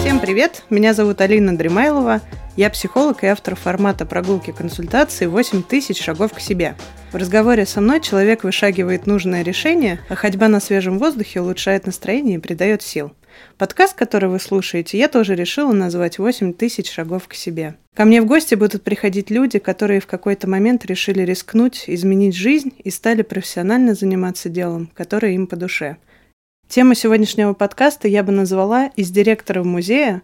[0.00, 0.64] Всем привет!
[0.70, 2.20] Меня зовут Алина Дремайлова.
[2.56, 6.74] Я психолог и автор формата прогулки консультации «8 тысяч шагов к себе».
[7.12, 12.36] В разговоре со мной человек вышагивает нужное решение, а ходьба на свежем воздухе улучшает настроение
[12.36, 13.12] и придает сил.
[13.58, 17.74] Подкаст, который вы слушаете, я тоже решила назвать «8 тысяч шагов к себе».
[17.94, 22.72] Ко мне в гости будут приходить люди, которые в какой-то момент решили рискнуть, изменить жизнь
[22.82, 25.96] и стали профессионально заниматься делом, которое им по душе.
[26.68, 30.22] Тему сегодняшнего подкаста я бы назвала «Из директора музея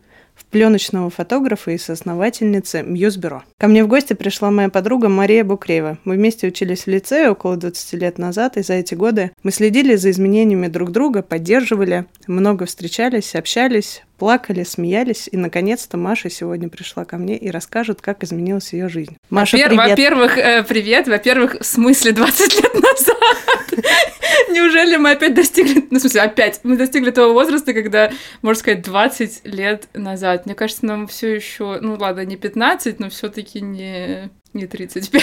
[0.50, 3.42] пленочного фотографа и соосновательницы Мьюзбюро.
[3.58, 5.98] Ко мне в гости пришла моя подруга Мария Букреева.
[6.04, 9.96] Мы вместе учились в лицее около 20 лет назад, и за эти годы мы следили
[9.96, 17.04] за изменениями друг друга, поддерживали, много встречались, общались, плакали, смеялись, и наконец-то Маша сегодня пришла
[17.04, 19.16] ко мне и расскажет, как изменилась ее жизнь.
[19.30, 19.88] Маша, Во-пер- привет!
[19.90, 21.08] Во-первых, э, привет.
[21.08, 23.86] Во-первых, в смысле 20 лет назад?
[24.50, 28.10] Неужели мы опять достигли, ну, в смысле, опять, мы достигли того возраста, когда,
[28.42, 30.46] можно сказать, 20 лет назад.
[30.46, 35.22] Мне кажется, нам все еще, ну, ладно, не 15, но все-таки не, не 35.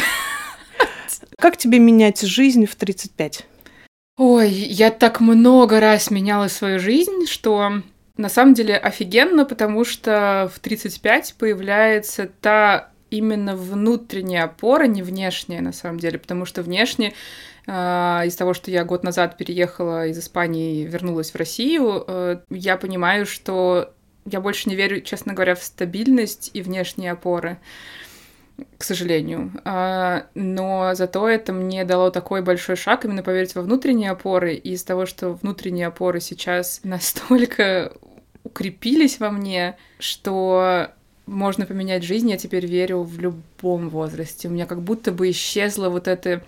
[1.37, 3.45] Как тебе менять жизнь в 35?
[4.17, 7.81] Ой, я так много раз меняла свою жизнь, что
[8.17, 15.61] на самом деле офигенно, потому что в 35 появляется та именно внутренняя опора, не внешняя
[15.61, 17.13] на самом деле, потому что внешне
[17.67, 17.71] э,
[18.25, 22.77] из того, что я год назад переехала из Испании и вернулась в Россию, э, я
[22.77, 23.93] понимаю, что
[24.25, 27.57] я больше не верю, честно говоря, в стабильность и внешние опоры
[28.77, 29.51] к сожалению.
[29.63, 34.55] А, Но зато это мне дало такой большой шаг именно поверить во внутренние опоры.
[34.55, 37.93] И из того, что внутренние опоры сейчас настолько
[38.45, 40.91] укрепились во мне, что
[41.25, 44.47] можно поменять жизнь, я теперь верю в любом возрасте.
[44.47, 46.43] У меня как будто бы исчезло вот это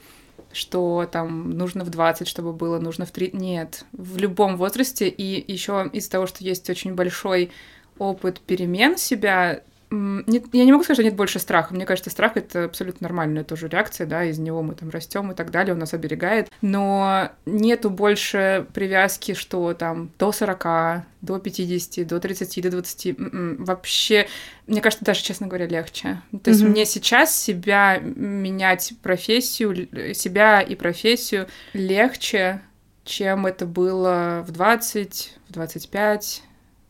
[0.54, 3.32] что там нужно в 20, чтобы было, нужно в 3.
[3.34, 5.08] Нет, в любом возрасте.
[5.08, 7.52] И еще из-за того, что есть очень большой
[7.98, 11.74] опыт перемен себя, нет- я не могу сказать, что нет больше страха.
[11.74, 15.36] Мне кажется, страх это абсолютно нормальная тоже реакция, да, из него мы там растем и
[15.36, 16.50] так далее, он нас оберегает.
[16.62, 23.12] Но нету больше привязки, что там до 40, до 50, до 30, до 20.
[23.18, 24.28] М-м, Вообще,
[24.68, 26.22] мне кажется, даже, честно говоря, легче.
[26.44, 26.72] То есть Мгм.
[26.72, 32.62] мне сейчас себя менять профессию, себя и профессию легче,
[33.06, 36.44] чем это было в 20, в 25.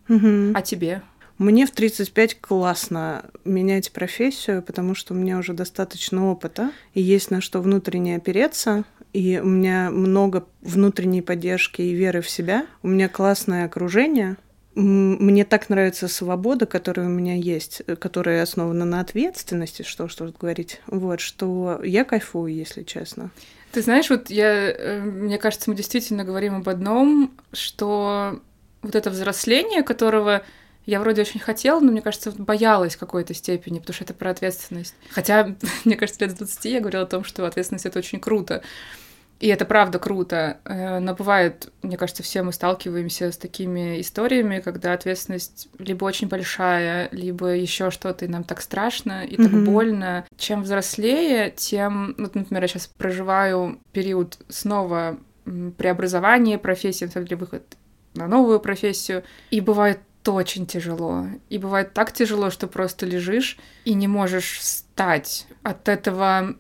[0.07, 0.53] Мгм.
[0.55, 1.01] А тебе?
[1.37, 7.29] Мне в 35 классно менять профессию, потому что у меня уже достаточно опыта, и есть
[7.29, 12.65] на что внутренне опереться, и у меня много внутренней поддержки и веры в себя.
[12.81, 14.37] У меня классное окружение.
[14.75, 20.31] Мне так нравится свобода, которая у меня есть, э, которая основана на ответственности, что что
[20.39, 20.81] говорить.
[20.85, 23.31] Вот, что я кайфую, если честно.
[23.71, 28.39] Ты знаешь, вот я, э, мне кажется, мы действительно говорим об одном, что
[28.83, 30.43] вот это взросление, которого
[30.87, 34.31] я вроде очень хотела, но, мне кажется, боялась в какой-то степени, потому что это про
[34.31, 34.95] ответственность.
[35.11, 35.55] Хотя,
[35.85, 38.63] мне кажется, лет с 20 я говорила о том, что ответственность— это очень круто.
[39.39, 40.57] И это правда круто.
[40.65, 46.27] Э, Но бывает, мне кажется, все мы сталкиваемся с такими историями, когда ответственность либо очень
[46.27, 49.65] большая, либо еще что-то, и нам так страшно, и так Мгм.
[49.65, 50.25] больно.
[50.37, 55.17] Чем взрослее, тем, вот, например, я сейчас проживаю период снова
[55.77, 57.63] преобразования профессии, на самом деле выход
[58.15, 59.99] на новую профессию, и бывает
[60.33, 61.27] очень тяжело.
[61.49, 65.47] И бывает так тяжело, что просто лежишь и не можешь встать.
[65.63, 66.55] От этого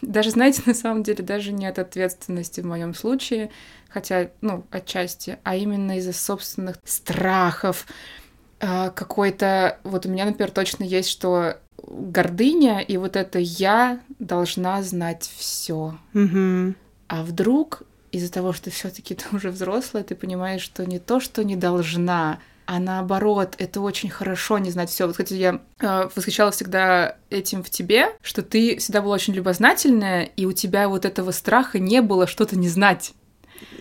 [0.00, 3.50] даже, знаете, на самом деле, даже не от ответственности в моем случае,
[3.88, 7.86] хотя, ну, отчасти, а именно из-за собственных страхов,
[8.60, 9.78] а, какой-то...
[9.84, 15.98] Вот у меня, например, точно есть, что гордыня и вот это «я должна знать все».
[16.14, 16.76] Мгм.
[17.08, 21.44] А вдруг из-за того, что все-таки ты уже взрослая, ты понимаешь, что не то, что
[21.44, 25.06] не должна, а наоборот, это очень хорошо не знать все.
[25.06, 30.24] Вот, кстати, я э, восхищалась всегда этим в тебе, что ты всегда была очень любознательная,
[30.24, 33.12] и у тебя вот этого страха не было что-то не знать.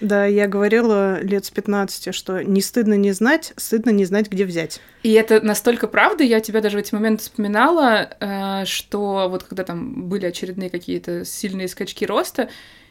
[0.02, 4.46] Да, я говорила лет с 15, что не стыдно не знать, стыдно не знать, где
[4.46, 4.80] взять.
[5.02, 9.64] И это настолько правда, я тебя даже в эти моменты вспоминала, э, что вот когда
[9.64, 12.50] там были очередные какие-то сильные скачки роста,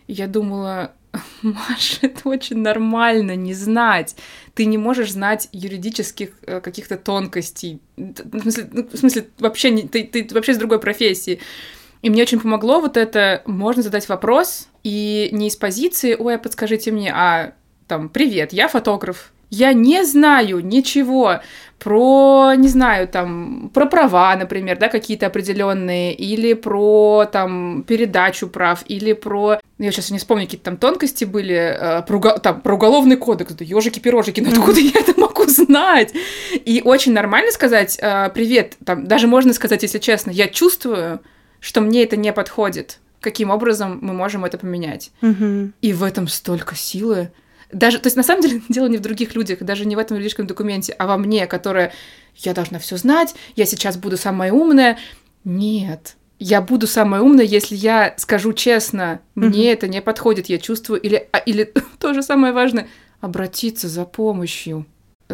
[0.08, 0.92] я думала,
[1.42, 4.16] Маша, это очень нормально не знать.
[4.54, 7.80] Ты не можешь знать юридических э, каких-то тонкостей.
[7.96, 11.40] Т- В смысле, ну, в смысле вообще не, ты, ты вообще из другой профессии.
[12.00, 16.38] И мне очень помогло вот это, можно задать вопрос, и не из позиции, ой, а
[16.38, 17.52] подскажите мне, а
[17.86, 21.40] там, привет, я фотограф, я не знаю ничего
[21.78, 28.82] про, не знаю, там, про права, например, да, какие-то определенные, или про, там, передачу прав,
[28.86, 33.16] или про, я сейчас не вспомню, какие-то там тонкости были, э, про, там, про уголовный
[33.16, 36.14] кодекс, да, ежики-пирожики, ну откуда я это могу знать?
[36.52, 41.20] И очень нормально сказать, э, привет, там, даже можно сказать, если честно, я чувствую,
[41.60, 45.10] что мне это не подходит, каким образом мы можем это поменять.
[45.20, 45.72] Угу.
[45.82, 47.32] И в этом столько силы
[47.72, 50.16] даже, то есть на самом деле дело не в других людях, даже не в этом
[50.16, 51.92] юридическом документе, а во мне, которая
[52.36, 54.98] я должна все знать, я сейчас буду самая умная.
[55.44, 59.72] Нет, я буду самая умная, если я скажу честно, мне mm-hmm.
[59.72, 61.64] это не подходит, я чувствую, или, а, или
[61.98, 62.88] то же самое важное,
[63.20, 64.86] обратиться за помощью.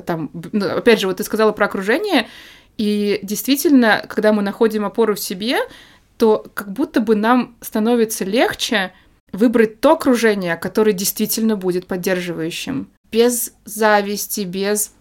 [0.07, 2.29] Там, ну, опять же, вот ты сказала про окружение,
[2.77, 5.59] и действительно, когда мы находим опору в себе,
[6.19, 8.93] то как будто бы нам становится легче
[9.33, 12.91] выбрать то окружение, которое действительно будет поддерживающим.
[13.11, 14.93] Без зависти, без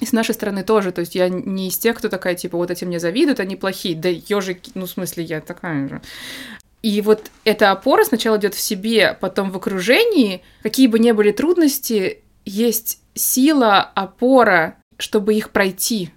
[0.00, 2.70] и с нашей стороны тоже, то есть я не из тех, кто такая, типа, вот
[2.70, 6.00] эти мне завидуют, они плохие, да ежики, ну, в смысле, я такая же.
[6.82, 10.42] И вот эта опора сначала идет в себе, потом в окружении.
[10.62, 16.10] Какие бы ни были трудности, есть сила, опора, чтобы их пройти.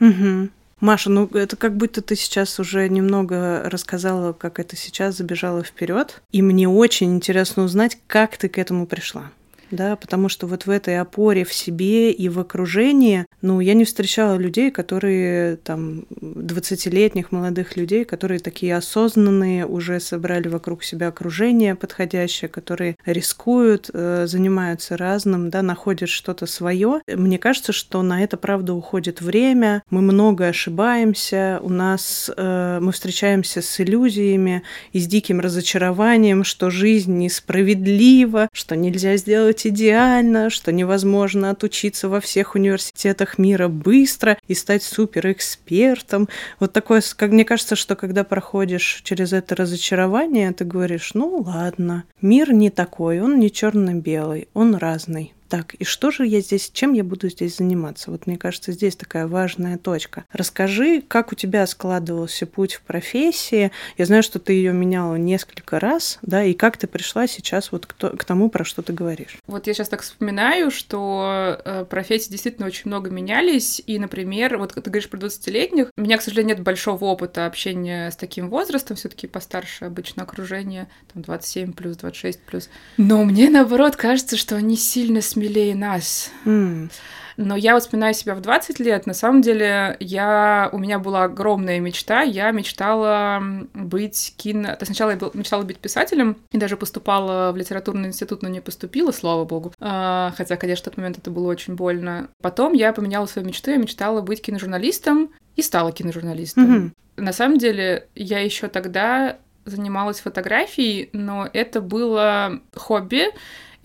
[0.00, 0.50] Угу.
[0.84, 6.20] Маша, ну это как будто ты сейчас уже немного рассказала, как это сейчас забежало вперед.
[6.30, 9.30] И мне очень интересно узнать, как ты к этому пришла
[9.70, 13.84] да, потому что вот в этой опоре в себе и в окружении, ну, я не
[13.84, 21.74] встречала людей, которые там 20-летних молодых людей, которые такие осознанные, уже собрали вокруг себя окружение
[21.74, 27.00] подходящее, которые рискуют, э, занимаются разным, да, находят что-то свое.
[27.06, 32.92] Мне кажется, что на это, правда, уходит время, мы много ошибаемся, у нас э, мы
[32.92, 34.62] встречаемся с иллюзиями
[34.92, 42.20] и с диким разочарованием, что жизнь несправедлива, что нельзя сделать идеально, что невозможно отучиться во
[42.20, 46.28] всех университетах мира быстро и стать суперэкспертом.
[46.60, 52.04] Вот такое, как мне кажется, что когда проходишь через это разочарование, ты говоришь, ну ладно,
[52.20, 56.94] мир не такой, он не черно-белый, он разный так, и что же я здесь, чем
[56.94, 58.10] я буду здесь заниматься?
[58.10, 60.24] Вот мне кажется, здесь такая важная точка.
[60.32, 63.70] Расскажи, как у тебя складывался путь в профессии.
[63.96, 67.86] Я знаю, что ты ее меняла несколько раз, да, и как ты пришла сейчас вот
[67.86, 69.38] к, то, к тому, про что ты говоришь.
[69.46, 74.74] Вот я сейчас так вспоминаю, что э, профессии действительно очень много менялись, и, например, вот
[74.74, 78.96] ты говоришь про 20-летних, у меня, к сожалению, нет большого опыта общения с таким возрастом,
[78.96, 82.68] все таки постарше обычно окружение, там 27 плюс, 26 плюс.
[82.96, 86.30] Но мне, наоборот, кажется, что они сильно смеются смелее нас.
[86.44, 86.90] Mm.
[87.36, 89.06] Но я вспоминаю себя в 20 лет.
[89.06, 90.70] На самом деле, я...
[90.72, 92.22] у меня была огромная мечта.
[92.22, 93.42] Я мечтала
[93.74, 94.76] быть кино...
[94.80, 99.44] Сначала я мечтала быть писателем, и даже поступала в литературный институт, но не поступила, слава
[99.44, 99.72] богу.
[99.80, 102.28] А, хотя, конечно, в тот момент это было очень больно.
[102.40, 106.92] Потом я поменяла свою мечту, я мечтала быть киножурналистом, и стала киножурналистом.
[107.16, 107.22] Mm-hmm.
[107.22, 113.26] На самом деле, я еще тогда занималась фотографией, но это было хобби,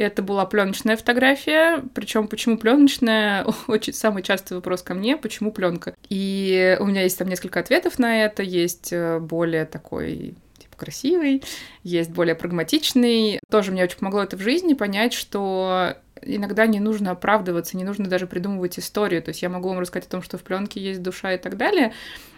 [0.04, 1.84] это была пленочная фотография.
[1.94, 3.46] Причем почему пленочная?
[3.68, 5.96] Очень самый частый вопрос ко мне, почему пленка.
[6.10, 8.44] И у меня есть там несколько ответов на это.
[8.44, 10.36] Есть э, более такой
[10.80, 11.44] красивый,
[11.84, 13.40] есть более прагматичный.
[13.52, 18.08] Тоже мне очень помогло это в жизни понять, что иногда не нужно оправдываться, не нужно
[18.08, 19.22] даже придумывать историю.
[19.22, 21.58] То есть я могу вам рассказать о том, что в пленке есть душа и так
[21.58, 21.94] далее,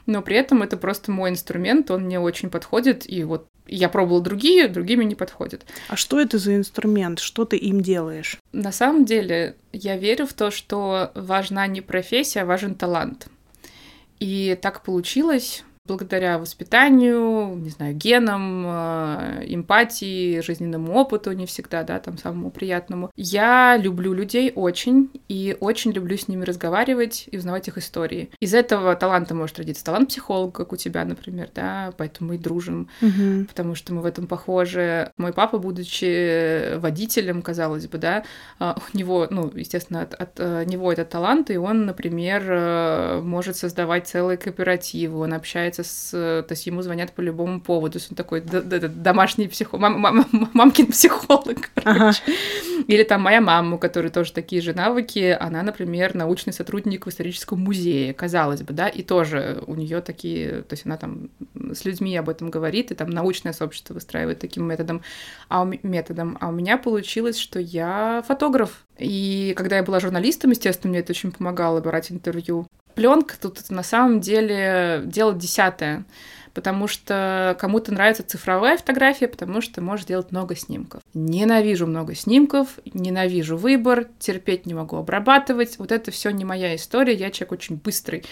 [0.05, 4.21] но при этом это просто мой инструмент, он мне очень подходит, и вот я пробовала
[4.21, 5.65] другие, другими не подходят.
[5.87, 7.19] А что это за инструмент?
[7.19, 8.37] Что ты им делаешь?
[8.51, 13.27] На самом деле, я верю в то, что важна не профессия, а важен талант.
[14.19, 21.99] И так получилось, благодаря воспитанию, не знаю, генам, э, эмпатии, жизненному опыту, не всегда, да,
[21.99, 23.09] там самому приятному.
[23.15, 28.29] Я люблю людей очень и очень люблю с ними разговаривать и узнавать их истории.
[28.39, 32.39] Из этого таланта может родиться талант психолога, как у тебя, например, да, поэтому мы и
[32.39, 33.45] дружим, угу.
[33.47, 35.11] потому что мы в этом похожи.
[35.17, 38.23] Мой папа, будучи водителем, казалось бы, да,
[38.59, 43.57] э, у него, ну, естественно, от, от э, него этот талант, и он, например, может
[43.57, 46.11] создавать целые кооперативы, он общается общается с...
[46.11, 47.93] То есть ему звонят по любому поводу.
[47.93, 52.11] То есть он такой домашний психолог, мам, мам, мамкин психолог, ага.
[52.87, 57.09] Или там моя мама, у которой тоже такие же навыки, она, например, научный сотрудник в
[57.09, 60.61] историческом музее, казалось бы, да, и тоже у нее такие...
[60.63, 61.29] То есть она там
[61.73, 65.01] с людьми об этом говорит, и там научное сообщество выстраивает таким методом.
[65.47, 66.37] А у, методом.
[66.41, 68.85] А у меня получилось, что я фотограф.
[68.97, 72.67] И когда я была журналистом, естественно, мне это очень помогало брать интервью.
[72.95, 76.05] Пленка тут на самом деле дело десятое,
[76.53, 81.01] потому что кому-то нравится цифровая фотография, потому что можешь делать много снимков.
[81.13, 85.79] Ненавижу много снимков, ненавижу выбор, терпеть не могу обрабатывать.
[85.79, 88.25] Вот это все не моя история, я человек очень быстрый.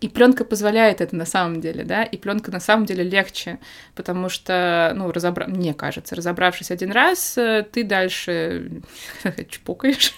[0.00, 3.58] И пленка позволяет это на самом деле, да, и пленка на самом деле легче,
[3.94, 5.46] потому что, ну, разобра...
[5.46, 8.82] мне кажется, разобравшись один раз, э, ты дальше
[9.50, 10.14] чпокаешь.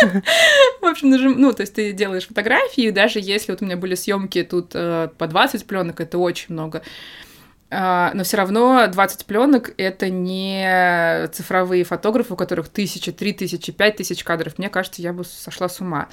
[0.80, 1.40] В общем, нажим...
[1.40, 5.08] ну, то есть ты делаешь фотографии, даже если вот у меня были съемки тут э,
[5.18, 6.82] по 20 пленок, это очень много.
[7.74, 13.72] А, но все равно 20 пленок это не цифровые фотографы, у которых тысяча, три тысячи,
[13.72, 14.58] пять тысяч кадров.
[14.58, 16.08] Мне кажется, я бы сошла с ума.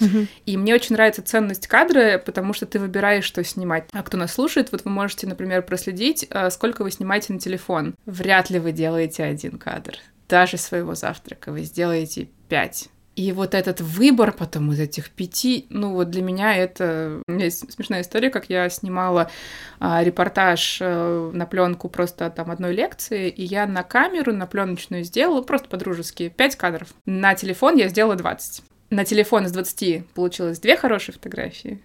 [0.46, 3.90] И мне очень нравится ценность кадра, потому что ты выбираешь, что снимать.
[3.92, 7.96] А кто нас слушает, вот вы можете, например, проследить, а, сколько вы снимаете на телефон.
[8.06, 9.98] Вряд ли вы делаете один кадр.
[10.30, 12.88] Даже своего завтрака вы сделаете пять.
[13.20, 17.22] И вот этот выбор потом из этих пяти, ну вот для меня это...
[17.28, 19.30] У меня есть смешная история, как я снимала
[19.78, 25.04] а, репортаж э, на пленку просто там одной лекции, и я на камеру, на пленочную
[25.04, 26.94] сделала просто по-дружески 5 кадров.
[27.06, 28.64] На телефон я сделала 20.
[28.90, 31.82] На телефон из 20 получилось две хорошие фотографии,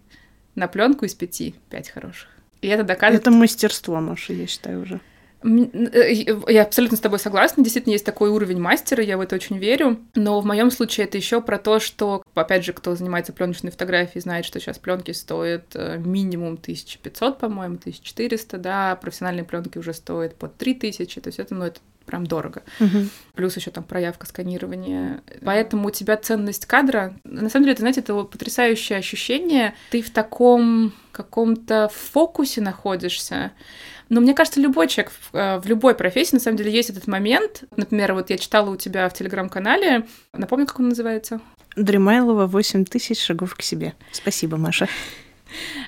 [0.55, 2.29] на пленку из пяти пять хороших.
[2.61, 3.23] И это доказывает...
[3.23, 5.01] Это мастерство, Маша, я считаю уже.
[5.45, 6.15] М, э,
[6.49, 7.63] Я абсолютно с тобой согласна.
[7.63, 10.01] Действительно, есть такой уровень мастера, я в это очень верю.
[10.15, 14.23] Но в моем случае это еще про то, что, опять же, кто занимается пленочной фотографией,
[14.23, 20.35] знает, что сейчас пленки стоят э, минимум 1500, по-моему, 1400, да, профессиональные пленки уже стоят
[20.37, 22.63] под 3000, то есть это, ну, это прям дорого.
[22.79, 23.11] Мгм.
[23.35, 25.23] Плюс еще там проявка сканирования.
[25.45, 27.15] Поэтому у тебя ценность кадра.
[27.25, 29.75] На самом деле, ты знаете, это потрясающее ощущение.
[29.91, 33.53] Ты в таком каком-то фокусе находишься.
[34.09, 37.07] Но мне кажется, любой человек в, э, в любой профессии, на самом деле, есть этот
[37.07, 37.65] момент.
[37.77, 41.41] Например, вот я читала у тебя в телеграм-канале, напомню, как он называется?
[41.77, 43.95] Дремайлова 8 тысяч шагов к себе.
[44.13, 44.89] Спасибо, Маша.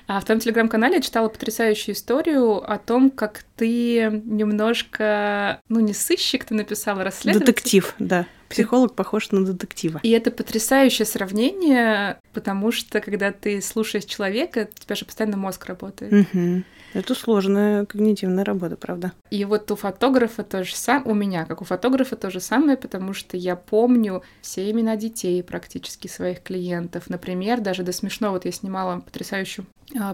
[0.07, 5.93] А в твоем телеграм-канале я читала потрясающую историю о том, как ты немножко, ну не
[5.93, 7.47] сыщик, ты написала, расследователь.
[7.47, 8.25] Детектив, да.
[8.49, 9.99] Психолог похож на детектива.
[10.03, 15.65] И это потрясающее сравнение, потому что когда ты слушаешь человека, у тебя же постоянно мозг
[15.65, 16.11] работает.
[16.11, 16.65] Мгм.
[16.93, 19.11] Это сложная когнитивная работа, правда.
[19.29, 22.77] И вот у фотографа то же самое, у меня, как у фотографа, то же самое,
[22.77, 27.09] потому что я помню все имена детей практически своих клиентов.
[27.09, 29.65] Например, даже до смешного, вот я снимала потрясающую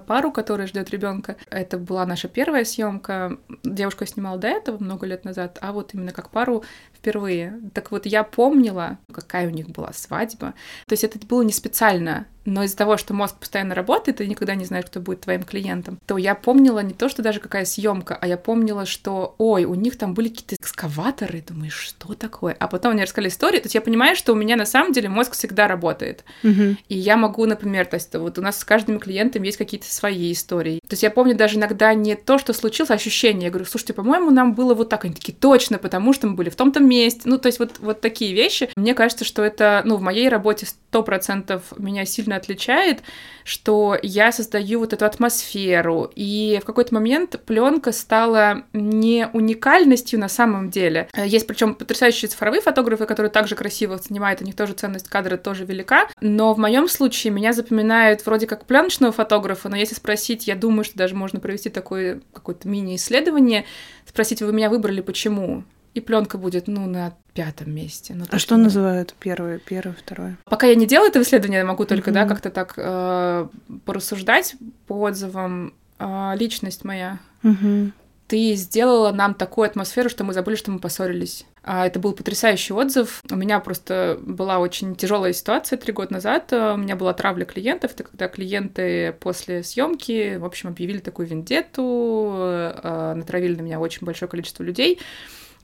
[0.07, 1.35] пару, которая ждет ребенка.
[1.49, 3.37] Это была наша первая съемка.
[3.63, 6.63] Девушку я снимала до этого, много лет назад, а вот именно как пару
[6.93, 7.59] впервые.
[7.73, 10.53] Так вот, я помнила, какая у них была свадьба.
[10.87, 14.55] То есть это было не специально, но из-за того, что мозг постоянно работает, и никогда
[14.55, 18.17] не знаешь, кто будет твоим клиентом, то я помнила не то, что даже какая съемка,
[18.19, 22.55] а я помнила, что, ой, у них там были какие-то экскаваторы, думаешь, что такое?
[22.59, 25.09] А потом мне рассказали историю, то есть я понимаю, что у меня на самом деле
[25.09, 26.23] мозг всегда работает.
[26.43, 26.77] Мгм.
[26.89, 30.31] И я могу, например, то есть вот у нас с каждым клиентом есть какие-то свои
[30.31, 30.79] истории.
[30.87, 33.45] То есть я помню даже иногда не то, что случилось, а ощущение.
[33.45, 35.05] Я говорю, слушайте, по-моему, нам было вот так.
[35.05, 37.21] Они такие, точно, потому что мы были в том-то месте.
[37.25, 38.69] Ну, то есть вот, вот такие вещи.
[38.75, 43.03] Мне кажется, что это, ну, в моей работе сто процентов меня сильно отличает,
[43.43, 46.11] что я создаю вот эту атмосферу.
[46.15, 51.09] И в какой-то момент пленка стала не уникальностью на самом деле.
[51.13, 55.37] Э, Есть причем потрясающие цифровые фотографы, которые также красиво снимают, у них тоже ценность кадра
[55.37, 56.07] тоже велика.
[56.21, 60.83] Но в моем случае меня запоминают вроде как пленочного фотографа, но если спросить, я думаю,
[60.83, 63.65] что даже можно провести такое какое-то мини-исследование,
[64.05, 65.63] спросить, вы меня выбрали почему?
[65.93, 68.13] И пленка будет, ну, на пятом месте.
[68.15, 68.61] Ну, А что да.
[68.63, 70.37] называют первое, первое, второе?
[70.45, 72.29] Пока я не делаю этого исследования, я могу только, да, Мгм.
[72.29, 73.47] как-то так э,
[73.85, 74.55] порассуждать
[74.87, 75.73] по отзывам.
[75.99, 77.19] А, личность моя.
[77.43, 77.93] Мгм.
[78.27, 81.45] Ты сделала нам такую атмосферу, что мы забыли, что мы поссорились.
[81.61, 83.21] А, Это был потрясающий отзыв.
[83.29, 86.49] У меня просто была очень тяжелая ситуация три года назад.
[86.51, 87.91] А, У меня была травля клиентов.
[87.93, 94.05] Это когда клиенты после съемки, в общем, объявили такую вендетту, а, натравили на меня очень
[94.05, 94.99] большое количество людей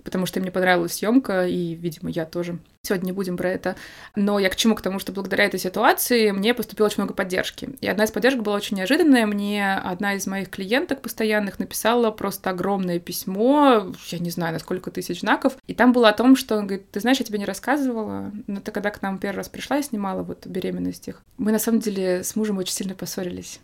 [0.09, 2.57] потому что им не понравилась съемка, и, видимо, я тоже.
[2.81, 3.75] Сегодня не будем про это.
[4.15, 4.73] Но я к чему?
[4.73, 7.69] К тому, что благодаря этой ситуации мне поступило очень много поддержки.
[7.79, 9.27] И одна из поддержек была очень неожиданная.
[9.27, 14.89] Мне одна из моих клиенток постоянных написала просто огромное письмо, я не знаю, на сколько
[14.89, 15.57] тысяч знаков.
[15.67, 18.61] И там было о том, что он говорит, ты знаешь, я тебе не рассказывала, но
[18.61, 21.81] ты когда к нам первый раз пришла и снимала вот беременность их, мы на самом
[21.81, 23.59] деле с мужем очень сильно поссорились.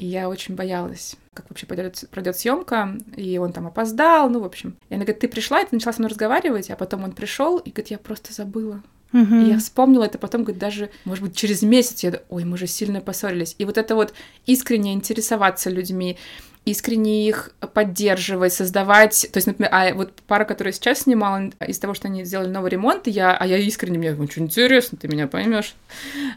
[0.00, 4.44] И я очень боялась, как вообще пройдет, пройдет съемка, и он там опоздал, ну, в
[4.44, 4.78] общем.
[4.88, 7.58] И она говорит, ты пришла, и ты начала со мной разговаривать, а потом он пришел
[7.58, 8.82] и говорит, я просто забыла.
[9.12, 9.44] Мгм.
[9.44, 12.66] И я вспомнила это потом, говорит, даже, может быть, через месяц я, ой, мы же
[12.66, 13.54] сильно поссорились.
[13.58, 14.14] И вот это вот
[14.46, 16.16] искренне интересоваться людьми,
[16.66, 19.28] искренне их поддерживать, создавать.
[19.32, 22.70] То есть, например, а вот пара, которая сейчас снимала, из-за того, что они сделали новый
[22.70, 25.74] ремонт, я, а я искренне, мне очень интересно, ты меня поймешь.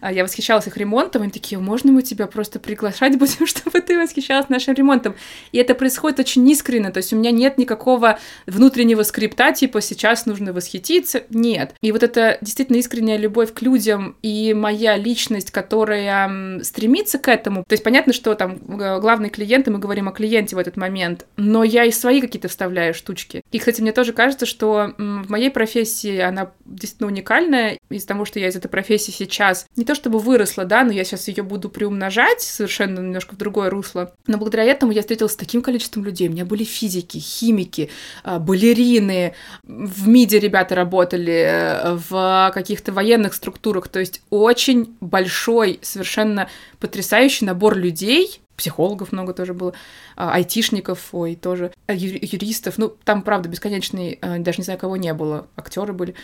[0.01, 3.99] А я восхищалась их ремонтом, они такие, можно мы тебя просто приглашать будем, чтобы ты
[3.99, 5.15] восхищалась нашим ремонтом?
[5.51, 10.25] И это происходит очень искренне, то есть у меня нет никакого внутреннего скрипта, типа сейчас
[10.25, 11.75] нужно восхититься, нет.
[11.81, 17.63] И вот это действительно искренняя любовь к людям и моя личность, которая стремится к этому.
[17.67, 21.63] То есть понятно, что там главные клиенты, мы говорим о клиенте в этот момент, но
[21.63, 23.41] я и свои какие-то вставляю штучки.
[23.51, 28.39] И, кстати, мне тоже кажется, что в моей профессии она действительно уникальная из-за того, что
[28.39, 31.69] я из этой профессии сейчас не то чтобы выросла, да, но я сейчас ее буду
[31.69, 34.13] приумножать совершенно немножко в другое русло.
[34.27, 36.29] Но благодаря этому я встретилась с таким количеством людей.
[36.29, 37.89] У меня были физики, химики,
[38.23, 43.87] а, балерины, в МИДе ребята работали, э, в каких-то военных структурах.
[43.87, 49.73] То есть очень большой, совершенно потрясающий набор людей, психологов много тоже было,
[50.15, 54.97] а, айтишников, ой, тоже, а, юристов, ну, там, правда, бесконечный, а, даже не знаю, кого
[54.97, 56.15] не было, актеры были.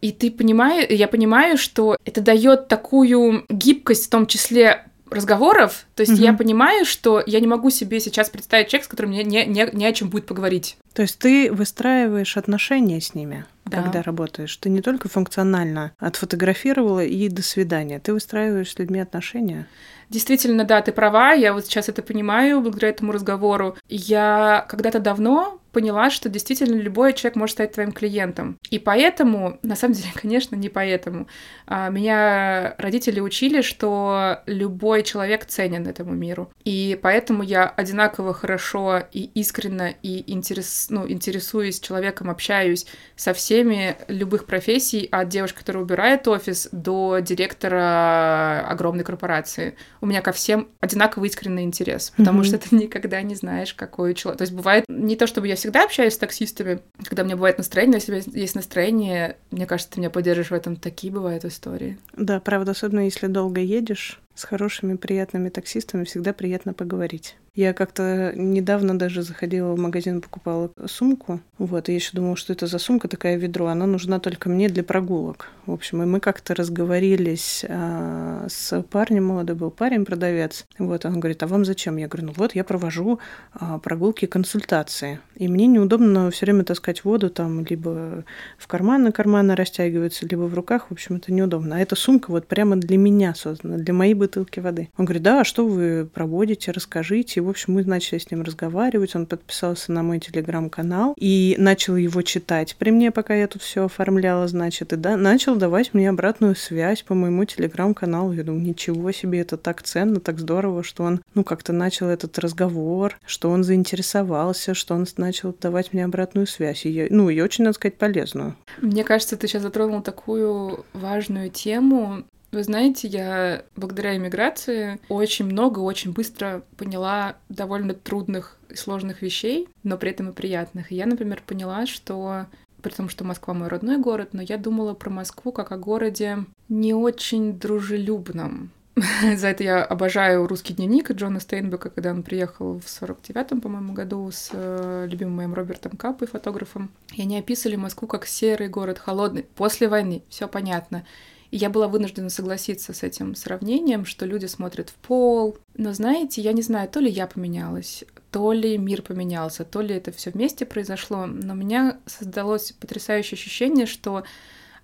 [0.00, 6.02] И ты понимаешь, я понимаю, что это дает такую гибкость, в том числе разговоров, то
[6.02, 6.22] есть угу.
[6.22, 9.68] я понимаю, что я не могу себе сейчас представить человека, с которым мне не, не,
[9.72, 10.76] не о чем будет поговорить.
[10.92, 13.82] То есть ты выстраиваешь отношения с ними, да.
[13.82, 14.56] когда работаешь.
[14.56, 18.00] Ты не только функционально отфотографировала и до свидания.
[18.00, 19.66] Ты выстраиваешь с людьми отношения.
[20.10, 23.76] Действительно, да, ты права, я вот сейчас это понимаю благодаря этому разговору.
[23.88, 28.58] Я когда-то давно поняла, что действительно любой человек может стать твоим клиентом.
[28.70, 31.28] И поэтому, на самом деле, конечно, не поэтому.
[31.66, 36.50] А, меня родители учили, что любой человек ценен этому миру.
[36.64, 43.96] И поэтому я одинаково хорошо и искренне и интерес, ну, интересуюсь человеком, общаюсь со всеми
[44.08, 49.76] любых профессий, от девушки, которая убирает офис, до директора огромной корпорации.
[50.00, 52.44] У меня ко всем одинаково искренний интерес, потому mm-hmm.
[52.44, 54.38] что ты никогда не знаешь, какой человек.
[54.38, 57.96] То есть бывает не то, чтобы я всегда общаюсь с таксистами, когда мне бывает настроение,
[57.96, 60.76] если у тебя есть настроение, мне кажется, ты меня поддержишь в этом.
[60.76, 61.98] Такие бывают истории.
[62.16, 67.36] Да, правда, особенно если долго едешь, с хорошими, приятными таксистами всегда приятно поговорить.
[67.54, 71.40] Я как-то недавно даже заходила в магазин, покупала сумку.
[71.58, 73.66] Вот, и я еще думала, что это за сумка, такая ведро.
[73.66, 75.50] Она нужна только мне для прогулок.
[75.68, 80.66] В общем, и мы как-то разговорились а, с парнем, молодой был парень-продавец.
[80.78, 81.98] Вот, он говорит, а вам зачем?
[81.98, 83.18] Я говорю, ну вот, я провожу
[83.52, 85.20] а, прогулки консультации.
[85.34, 88.24] И мне неудобно все время таскать воду там либо
[88.56, 90.86] в карманы, карманы растягиваются, либо в руках.
[90.88, 91.76] В общем, это неудобно.
[91.76, 94.88] А эта сумка вот прямо для меня создана, для моей бутылки воды.
[94.96, 97.42] Он говорит, да, а что вы проводите, расскажите.
[97.42, 102.22] В общем, мы начали с ним разговаривать, он подписался на мой телеграм-канал и начал его
[102.22, 106.54] читать при мне, пока я тут все оформляла, значит, и да, начал давать мне обратную
[106.54, 108.32] связь по моему телеграм-каналу.
[108.32, 112.38] Я думаю, ничего себе, это так ценно, так здорово, что он, ну, как-то начал этот
[112.38, 116.86] разговор, что он заинтересовался, что он начал давать мне обратную связь.
[116.86, 118.56] И я, ну, и очень, надо сказать, полезную.
[118.80, 125.80] Мне кажется, ты сейчас затронул такую важную тему, вы знаете, я благодаря иммиграции очень много,
[125.80, 130.90] очень быстро поняла довольно трудных и сложных вещей, но при этом и приятных.
[130.90, 132.46] я, например, поняла, что
[132.82, 136.44] при том, что Москва мой родной город, но я думала про Москву как о городе
[136.68, 138.70] не очень дружелюбном.
[139.36, 144.30] За это я обожаю русский дневник Джона Стейнбека, когда он приехал в 49-м, по-моему, году
[144.30, 146.90] с э, любимым моим Робертом Капой, фотографом.
[147.14, 151.04] И они описывали Москву как серый город, холодный, после войны, все понятно.
[151.50, 155.58] И я была вынуждена согласиться с этим сравнением, что люди смотрят в пол.
[155.76, 159.94] Но знаете, я не знаю, то ли я поменялась, то ли мир поменялся, то ли
[159.94, 164.24] это все вместе произошло, но у меня создалось потрясающее ощущение, что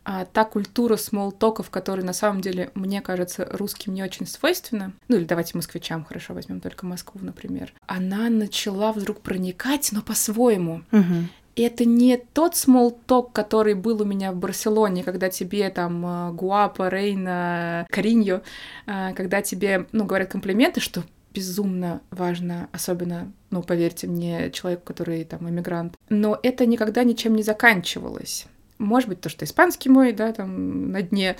[0.06, 5.16] а, та культура смолтоков, которая на самом деле, мне кажется, русским не очень свойственна, ну
[5.16, 10.82] или давайте москвичам хорошо возьмем только Москву, например, она начала вдруг проникать, но по-своему.
[10.92, 11.28] Угу.
[11.56, 16.04] И это не тот small talk, который был у меня в Барселоне, когда тебе там
[16.04, 18.42] э, Гуапа, Рейна, Кариньо,
[18.86, 25.24] э, когда тебе, ну, говорят комплименты, что безумно важно, особенно, ну, поверьте мне, человеку, который
[25.24, 25.94] там иммигрант.
[26.08, 28.46] Но это никогда ничем не заканчивалось.
[28.78, 31.36] Может быть, то, что испанский мой, да, там на дне.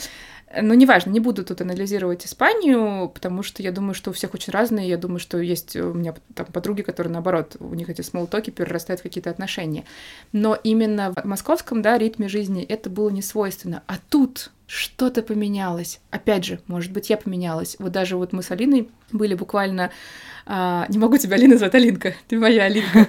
[0.60, 4.52] Но неважно, не буду тут анализировать Испанию, потому что я думаю, что у всех очень
[4.52, 4.88] разные.
[4.88, 9.00] Я думаю, что есть у меня там подруги, которые, наоборот, у них эти смолтоки перерастают
[9.00, 9.84] в какие-то отношения.
[10.32, 13.82] Но именно в московском, да, ритме жизни это было не свойственно.
[13.86, 16.00] А тут что-то поменялось.
[16.10, 17.76] Опять же, может быть, я поменялась.
[17.78, 19.90] Вот даже вот мы с Алиной были буквально
[20.46, 23.08] а, не могу тебя Алина звать, Алинка, ты моя Алинка.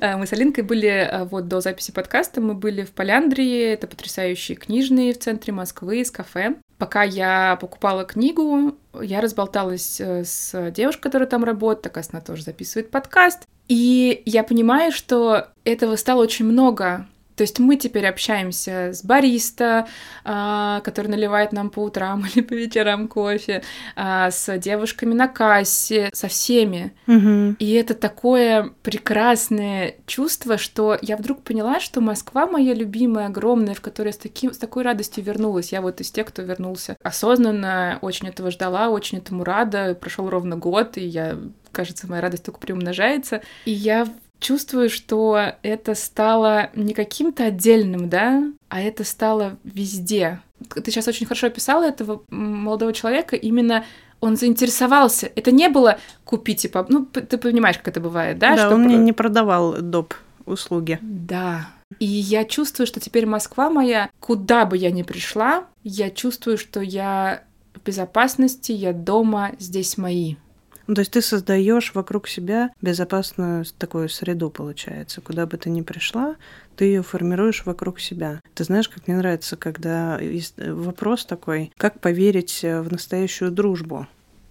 [0.00, 3.86] А, мы с Алинкой были а, вот до записи подкаста, мы были в Поляндрии, это
[3.86, 6.56] потрясающие книжные в центре Москвы, с кафе.
[6.78, 12.42] пока я покупала книгу, я разболталась э, с девушкой, которая там работает, так она тоже
[12.42, 13.44] записывает подкаст.
[13.68, 19.86] И я понимаю, что этого стало очень много то есть мы теперь общаемся с бариста,
[20.24, 23.62] а, который наливает нам по утрам или по вечерам кофе,
[23.96, 26.92] а, с девушками на кассе, со всеми.
[27.06, 27.56] Угу.
[27.58, 33.80] И это такое прекрасное чувство, что я вдруг поняла, что Москва моя любимая, огромная, в
[33.80, 35.72] которой с, таким, с такой радостью вернулась.
[35.72, 39.94] Я вот из тех, кто вернулся осознанно, очень этого ждала, очень этому рада.
[39.94, 41.38] Прошел ровно год, и я
[41.72, 43.42] кажется, моя радость только приумножается.
[43.64, 44.06] И я
[44.44, 50.40] чувствую, что это стало не каким-то отдельным, да, а это стало везде.
[50.68, 53.84] Ты сейчас очень хорошо описала этого молодого человека, именно
[54.20, 55.30] он заинтересовался.
[55.34, 58.54] Это не было купить, типа, ну, ты понимаешь, как это бывает, да?
[58.56, 60.14] Да, что он мне не продавал доп.
[60.46, 60.98] услуги.
[61.00, 61.68] Да.
[61.98, 66.80] И я чувствую, что теперь Москва моя, куда бы я ни пришла, я чувствую, что
[66.80, 70.36] я в безопасности, я дома, здесь мои.
[70.86, 75.20] Ну, то есть ты создаешь вокруг себя безопасную такую среду, получается.
[75.20, 76.36] Куда бы ты ни пришла,
[76.76, 78.40] ты ее формируешь вокруг себя.
[78.54, 84.06] Ты знаешь, как мне нравится, когда есть вопрос такой, как поверить в настоящую дружбу,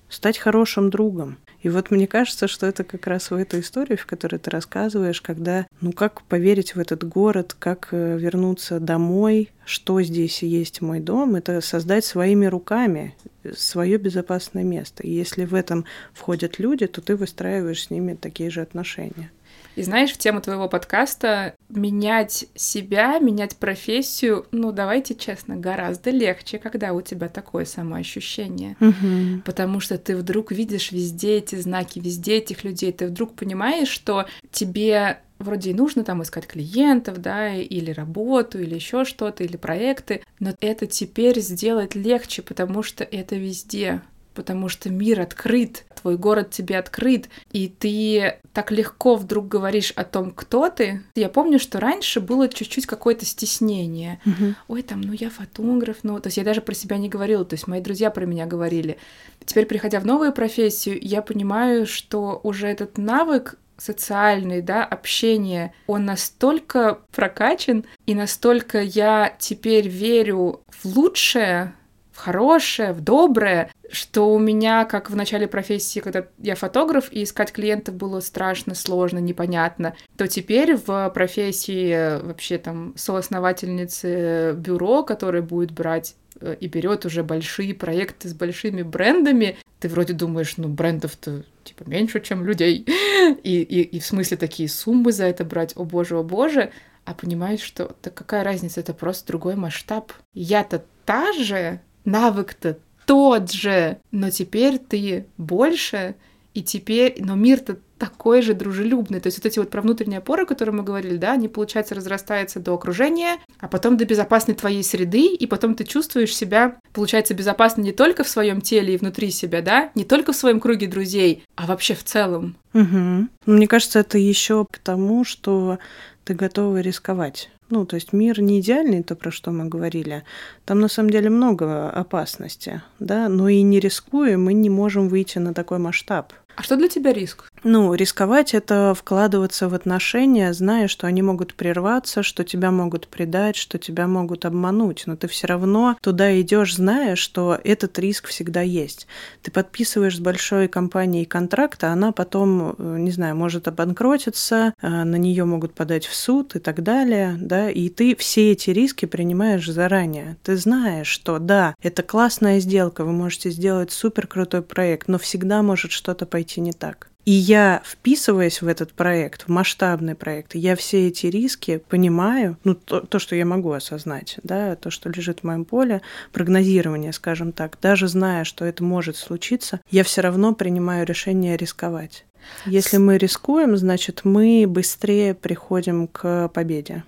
[0.09, 1.37] стать хорошим другом.
[1.63, 5.21] И вот мне кажется, что это как раз в эту историю, в которой ты рассказываешь,
[5.21, 10.99] когда, ну как поверить в этот город, как э, вернуться домой, что здесь есть мой
[10.99, 13.15] дом, это создать своими руками
[13.55, 15.03] свое безопасное место.
[15.03, 19.31] И если в этом входят люди, то ты выстраиваешь с ними такие же отношения.
[19.75, 26.59] И знаешь, в тему твоего подкаста менять себя, менять профессию, ну, давайте честно, гораздо легче,
[26.59, 28.75] когда у тебя такое самоощущение.
[28.79, 29.41] Угу.
[29.45, 34.27] Потому что ты вдруг видишь везде эти знаки, везде этих людей, ты вдруг понимаешь, что
[34.51, 40.23] тебе вроде и нужно там искать клиентов, да, или работу, или еще что-то, или проекты,
[40.39, 44.01] но это теперь сделать легче, потому что это везде
[44.33, 50.03] потому что мир открыт, твой город тебе открыт, и ты так легко вдруг говоришь о
[50.03, 51.01] том, кто ты.
[51.15, 54.19] Я помню, что раньше было чуть-чуть какое-то стеснение.
[54.25, 54.55] Угу.
[54.67, 57.55] Ой, там, ну я фотограф, ну, то есть я даже про себя не говорила, то
[57.55, 58.97] есть мои друзья про меня говорили.
[59.45, 66.05] Теперь, приходя в новую профессию, я понимаю, что уже этот навык социальный, да, общение, он
[66.05, 71.73] настолько прокачан, и настолько я теперь верю в лучшее,
[72.13, 77.23] в хорошее, в доброе, что у меня, как в начале профессии, когда я фотограф, и
[77.23, 85.03] искать клиентов было страшно, сложно, непонятно, то теперь в профессии э, вообще там соосновательницы бюро,
[85.03, 90.55] которое будет брать э, и берет уже большие проекты с большими брендами, ты вроде думаешь,
[90.57, 92.85] ну, брендов-то типа меньше, чем людей,
[93.43, 96.71] и, и, и в смысле такие суммы за это брать, о боже, о боже,
[97.05, 100.13] а понимаешь, что так какая разница, это просто другой масштаб.
[100.33, 106.15] Я-то та же, навык-то тот же, но теперь ты больше,
[106.53, 109.21] и теперь, но мир-то такой же дружелюбный.
[109.21, 111.95] То есть вот эти вот про внутренние опоры, о которых мы говорили, да, они, получается,
[111.95, 117.33] разрастаются до окружения, а потом до безопасной твоей среды, и потом ты чувствуешь себя, получается,
[117.33, 120.87] безопасно не только в своем теле и внутри себя, да, не только в своем круге
[120.87, 122.57] друзей, а вообще в целом.
[122.73, 123.27] Угу.
[123.45, 125.79] Мне кажется, это еще к тому, что
[126.25, 127.49] ты готова рисковать.
[127.69, 130.23] Ну, то есть мир не идеальный, то, про что мы говорили.
[130.65, 135.39] Там на самом деле много опасности, да, но и не рискуя, мы не можем выйти
[135.39, 136.33] на такой масштаб.
[136.55, 137.49] А что для тебя риск?
[137.63, 143.55] Ну, рисковать это вкладываться в отношения, зная, что они могут прерваться, что тебя могут предать,
[143.55, 148.61] что тебя могут обмануть, но ты все равно туда идешь, зная, что этот риск всегда
[148.61, 149.07] есть.
[149.41, 154.87] Ты подписываешь с большой компанией контракт, а она потом, э, не знаю, может обанкротиться, э,
[154.87, 159.05] на нее могут подать в суд и так далее, да, и ты все эти риски
[159.05, 160.37] принимаешь заранее.
[160.43, 165.61] Ты знаешь, что да, это классная сделка, вы можете сделать супер крутой проект, но всегда
[165.63, 167.07] может что-то пойти пойти не так.
[167.25, 172.75] И я, вписываясь в этот проект, в масштабный проект, я все эти риски понимаю, ну,
[172.75, 176.01] то, то, что я могу осознать, да, то, что лежит в моем поле,
[176.33, 182.25] прогнозирование, скажем так, даже зная, что это может случиться, я все равно принимаю решение рисковать.
[182.65, 187.03] Если мы рискуем, значит, мы быстрее приходим к победе.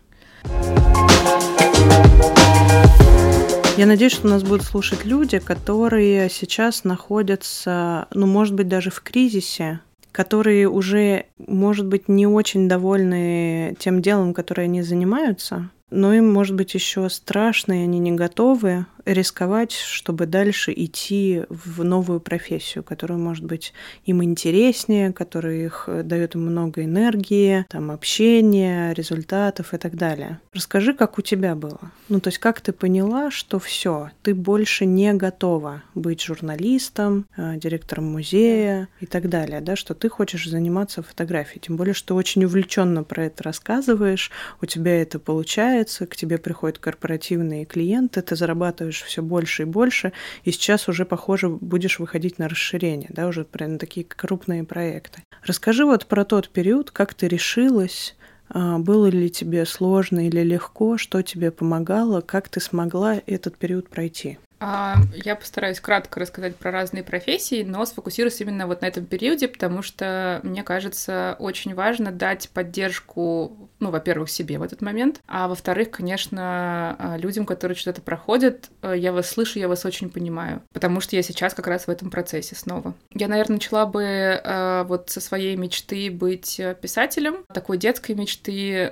[3.77, 9.01] Я надеюсь, что нас будут слушать люди, которые сейчас находятся, ну, может быть, даже в
[9.01, 9.81] кризисе,
[10.13, 16.55] которые уже, может быть, не очень довольны тем делом, которое они занимаются, но им, может
[16.55, 23.18] быть, еще страшно, и они не готовы рисковать, чтобы дальше идти в новую профессию, которая
[23.18, 23.74] может быть
[24.06, 30.39] им интереснее, которая их э, дает им много энергии, там общения, результатов и так далее.
[30.54, 31.91] Расскажи, как у тебя было.
[32.10, 37.58] Ну, то есть, как ты поняла, что все, ты больше не готова быть журналистом, э,
[37.58, 41.60] директором музея и так далее, да, что ты хочешь заниматься фотографией.
[41.60, 46.80] Тем более, что очень увлеченно про это рассказываешь, у тебя это получается, к тебе приходят
[46.80, 52.47] корпоративные клиенты, ты зарабатываешь все больше и больше, и сейчас уже, похоже, будешь выходить на
[52.47, 55.21] расширение, да, уже прям такие крупные проекты.
[55.43, 58.15] Расскажи вот про тот период, как ты решилась,
[58.49, 63.89] а, было ли тебе сложно или легко, что тебе помогало, как ты смогла этот период
[63.89, 64.38] пройти?
[64.60, 69.47] А, я постараюсь кратко рассказать про разные профессии, но сфокусируюсь именно вот на этом периоде,
[69.47, 75.48] потому что, мне кажется, очень важно дать поддержку, ну, во-первых, себе в этот момент, а
[75.48, 80.63] во-вторых, конечно, а, людям, которые что-то проходят, э, я вас слышу, я вас очень понимаю,
[80.74, 82.95] потому что я сейчас как раз в этом процессе снова.
[83.13, 88.91] Я, наверное, начала бы э, вот со своей мечты быть э, писателем, такой детской мечты,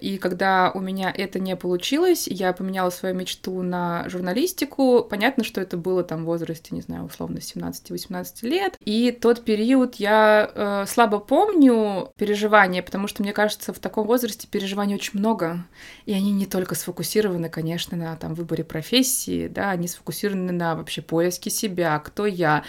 [0.00, 5.60] и когда у меня это не получилось, я поменяла свою мечту на журналистику, понятно, что
[5.60, 8.78] это было там в возрасте, не знаю, условно 17-18 лет.
[8.82, 14.94] И тот период я слабо помню переживания, потому что, мне кажется, в таком возрасте переживаний
[14.94, 15.64] очень много.
[16.06, 21.02] И они не только сфокусированы, конечно, на там выборе профессии, да, они сфокусированы на вообще
[21.02, 22.64] поиске себя, кто я.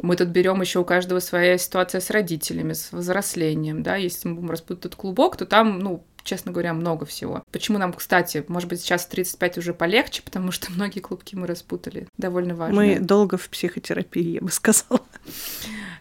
[0.00, 4.34] Мы тут берем еще у каждого своя ситуация с родителями, с взрослением, да, если мы
[4.34, 7.42] будем распутать этот клубок, то там, ну, честно говоря, много всего.
[7.50, 12.08] Почему нам, кстати, может быть, сейчас 35 уже полегче, потому что многие клубки мы распутали.
[12.18, 12.76] Довольно важно.
[12.76, 15.00] Мы долго в психотерапии, я бы сказала.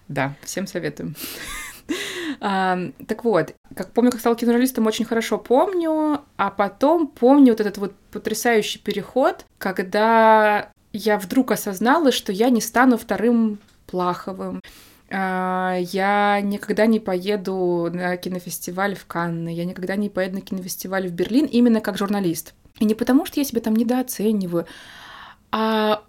[0.08, 1.16] Да, всем советуем.
[2.40, 7.78] Так вот, как помню, как стала киножурналистом, очень хорошо помню, а потом помню вот этот
[7.78, 14.62] вот потрясающий переход, когда я вдруг осознала, что я не стану вторым Плаховым,
[15.10, 21.08] а, я никогда не поеду на кинофестиваль в Канны, я никогда не поеду на кинофестиваль
[21.08, 22.54] в Берлин именно как журналист.
[22.80, 24.66] И не потому, что я себя там недооцениваю,
[25.52, 26.04] а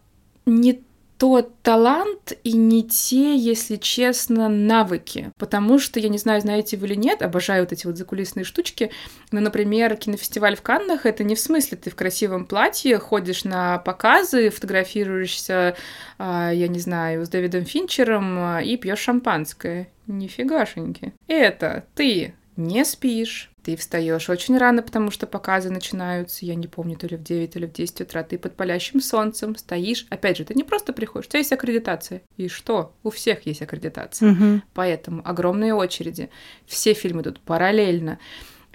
[0.47, 0.83] не
[1.19, 5.33] тот талант и не те, если честно, навыки.
[5.39, 8.91] Потому что, я не знаю, знаете вы или нет, обожаю вот эти вот закулисные штучки,
[9.33, 13.79] но, например, кинофестиваль в Каннах— это не в смысле ты в красивом платье ходишь на
[13.79, 15.77] показы, фотографируешься,
[16.19, 19.89] а, я не знаю, с Дэвидом Финчером а, и пьешь шампанское.
[20.07, 21.15] Нифигашеньки.
[21.27, 26.97] Это ты не спишь, ты встаешь очень рано, потому что показы начинаются, я не помню,
[26.97, 30.07] то ли в 9 или в 10 утра, ты под палящим солнцем стоишь.
[30.09, 32.23] Опять же, ты не просто приходишь, у тебя есть аккредитация.
[32.37, 32.95] И что?
[33.03, 34.33] У всех есть аккредитация.
[34.33, 34.63] Угу.
[34.73, 36.31] Поэтому огромные очереди.
[36.67, 38.19] Все фильмы идут параллельно.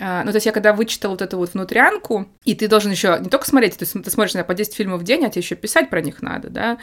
[0.04, 3.20] А, ну, то есть я когда вычитала вот эту вот внутрянку, и ты должен еще
[3.22, 5.42] не только смотреть, то есть ты смотришь на по 10 фильмов в день, а тебе
[5.42, 6.80] еще писать про них надо, да,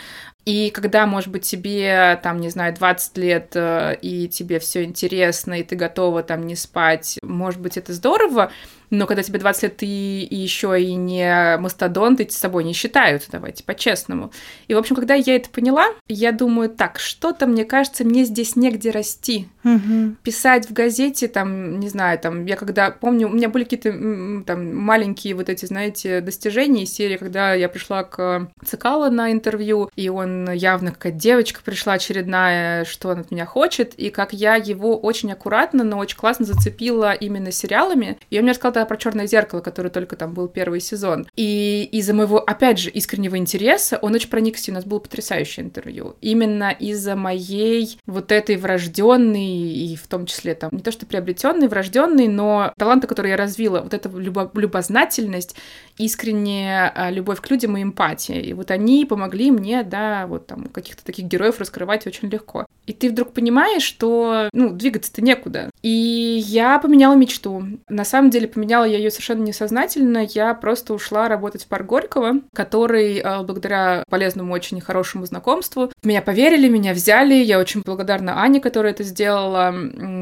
[0.49, 5.61] и когда, может быть, тебе, там, не знаю, 20 лет, э, и тебе все интересно,
[5.61, 8.51] и ты готова там не спать, может быть, это здорово,
[8.91, 13.27] но когда тебе 20 лет, ты еще и не мастодонт, и с собой не считают,
[13.31, 14.33] давайте по-честному.
[14.67, 18.57] И, в общем, когда я это поняла, я думаю, так, что-то, мне кажется, мне здесь
[18.57, 19.49] негде расти.
[19.65, 20.17] Угу.
[20.23, 24.75] Писать в газете, там, не знаю, там, я когда помню, у меня были какие-то там
[24.75, 30.09] маленькие вот эти, знаете, достижения из серии, когда я пришла к Цикало на интервью, и
[30.09, 34.97] он явно какая-то девочка пришла очередная, что он от меня хочет, и как я его
[34.99, 38.19] очень аккуратно, но очень классно зацепила именно сериалами.
[38.31, 41.27] И он мне рассказал тогда про черное зеркало, который только там был первый сезон.
[41.37, 46.17] И из-за моего, опять же, искреннего интереса он очень проникся, у нас было потрясающее интервью.
[46.21, 51.69] Именно из-за моей вот этой врожденной и в том числе там не то что приобретенной,
[51.69, 55.57] врожденной, но таланты, которые я развила, вот эта любо любознательность,
[55.99, 58.41] искренняя а, любовь к людям и эмпатия.
[58.41, 62.67] И вот они помогли мне, да, вот там каких-то таких героев раскрывать очень легко.
[62.87, 65.71] И ты вдруг понимаешь, что, ну, двигаться-то некуда.
[65.83, 67.63] И я поменяла мечту.
[67.89, 70.27] На самом деле поменяла я ее совершенно несознательно.
[70.31, 76.23] Я просто ушла работать в парк Горького, который, а, благодаря полезному, очень хорошему знакомству, меня
[76.23, 77.35] поверили, меня взяли.
[77.35, 79.75] Я очень благодарна Ане, которая это сделала.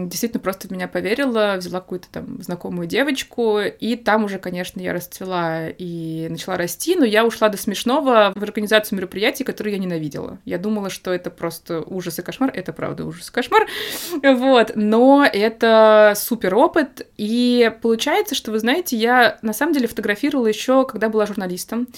[0.06, 3.60] Действительно просто в меня поверила, взяла какую-то там знакомую девочку.
[3.60, 6.96] И там уже, конечно, я расцвела и начала расти.
[6.96, 10.38] Но я ушла до смешного в организацию мероприятий, которые я ненавидела.
[10.44, 13.66] Я думала, что это просто ужас и кошмар это правда ужас кошмар,
[14.22, 20.46] вот, но это супер опыт, и получается, что, вы знаете, я на самом деле фотографировала
[20.46, 21.88] еще, когда была журналистом,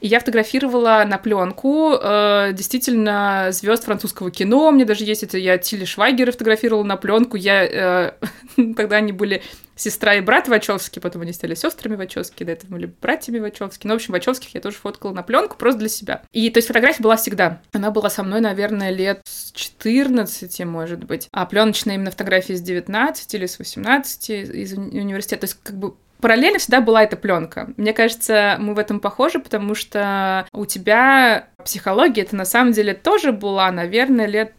[0.00, 5.58] и я фотографировала на пленку э, действительно звезд французского кино, мне даже есть это, я
[5.58, 8.12] Тилли Швайгера фотографировала на пленку, я, э,
[8.76, 9.42] тогда они были
[9.78, 13.86] сестра и брат Вачовски, потом они стали сестрами Вачовски, до этого были братьями Вачовски.
[13.86, 16.22] Ну, в общем, Вачовских я тоже фоткала на пленку просто для себя.
[16.32, 17.60] И то есть фотография была всегда.
[17.72, 21.28] Она была со мной, наверное, лет с 14, может быть.
[21.32, 25.42] А пленочная именно фотография с 19 или с 18 из уни- университета.
[25.42, 27.70] То есть как бы параллельно всегда была эта пленка.
[27.76, 32.94] Мне кажется, мы в этом похожи, потому что у тебя психология это на самом деле
[32.94, 34.54] тоже была, наверное, лет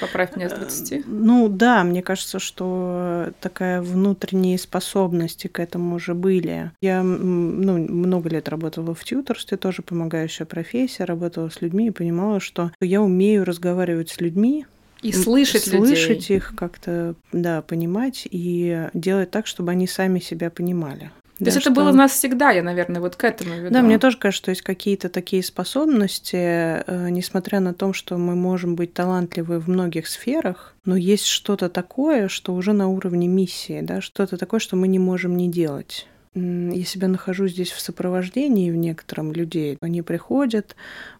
[0.00, 1.06] Поправь меня с 20.
[1.06, 6.70] Ну да, мне кажется, что такая внутренние способности к этому уже были.
[6.80, 12.40] Я ну, много лет работала в тьюторстве, тоже помогающая профессия, работала с людьми и понимала,
[12.40, 14.66] что я умею разговаривать с людьми,
[15.02, 16.36] и слышать, слышать людей.
[16.38, 21.10] их как-то, да, понимать и делать так, чтобы они сами себя понимали.
[21.38, 21.74] То да, есть это что...
[21.74, 23.74] было у нас всегда, я, наверное, вот к этому веду.
[23.74, 28.36] Да, мне тоже кажется, что есть какие-то такие способности, э, несмотря на то, что мы
[28.36, 33.80] можем быть талантливы в многих сферах, но есть что-то такое, что уже на уровне миссии,
[33.82, 38.70] да, что-то такое, что мы не можем не делать я себя нахожу здесь в сопровождении
[38.70, 39.78] в некотором людей.
[39.80, 40.74] Они приходят,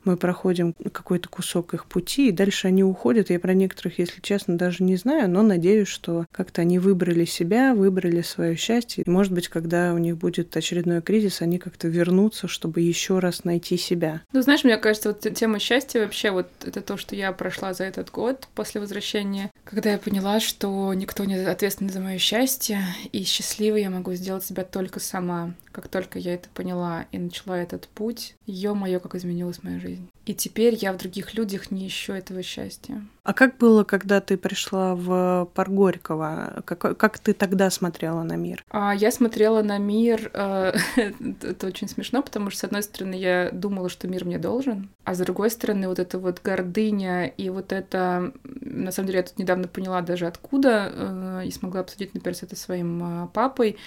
[0.04, 3.30] мы проходим какой-то кусок их пути, и дальше они уходят.
[3.30, 7.74] Я про некоторых, если честно, даже не знаю, но надеюсь, что как-то они выбрали себя,
[7.74, 9.04] выбрали свое счастье.
[9.06, 13.44] И, может быть, когда у них будет очередной кризис, они как-то вернутся, чтобы еще раз
[13.44, 14.22] найти себя.
[14.32, 17.84] Ну, знаешь, мне кажется, вот тема счастья вообще вот это то, что я прошла за
[17.84, 23.24] этот год после возвращения, когда я поняла, что никто не ответственен за мое счастье, и
[23.24, 25.54] счастливой я могу сделать себя только сама.
[25.72, 30.08] Как только я это поняла и начала этот путь, ё-моё, как изменилась моя жизнь.
[30.26, 33.02] И теперь я в других людях не ищу этого счастья.
[33.24, 36.62] А как было, когда ты пришла в Парк Горького?
[36.66, 38.62] Как, как ты тогда смотрела на мир?
[38.68, 40.30] А, я смотрела на мир...
[40.34, 40.74] Э,
[41.42, 45.14] это очень смешно, потому что, с одной стороны, я думала, что мир мне должен, а
[45.14, 48.34] с другой стороны, вот эта вот гордыня и вот это...
[48.44, 52.56] На самом деле, я тут недавно поняла даже откуда, э, и смогла обсудить, например, это
[52.56, 53.78] своим э, папой,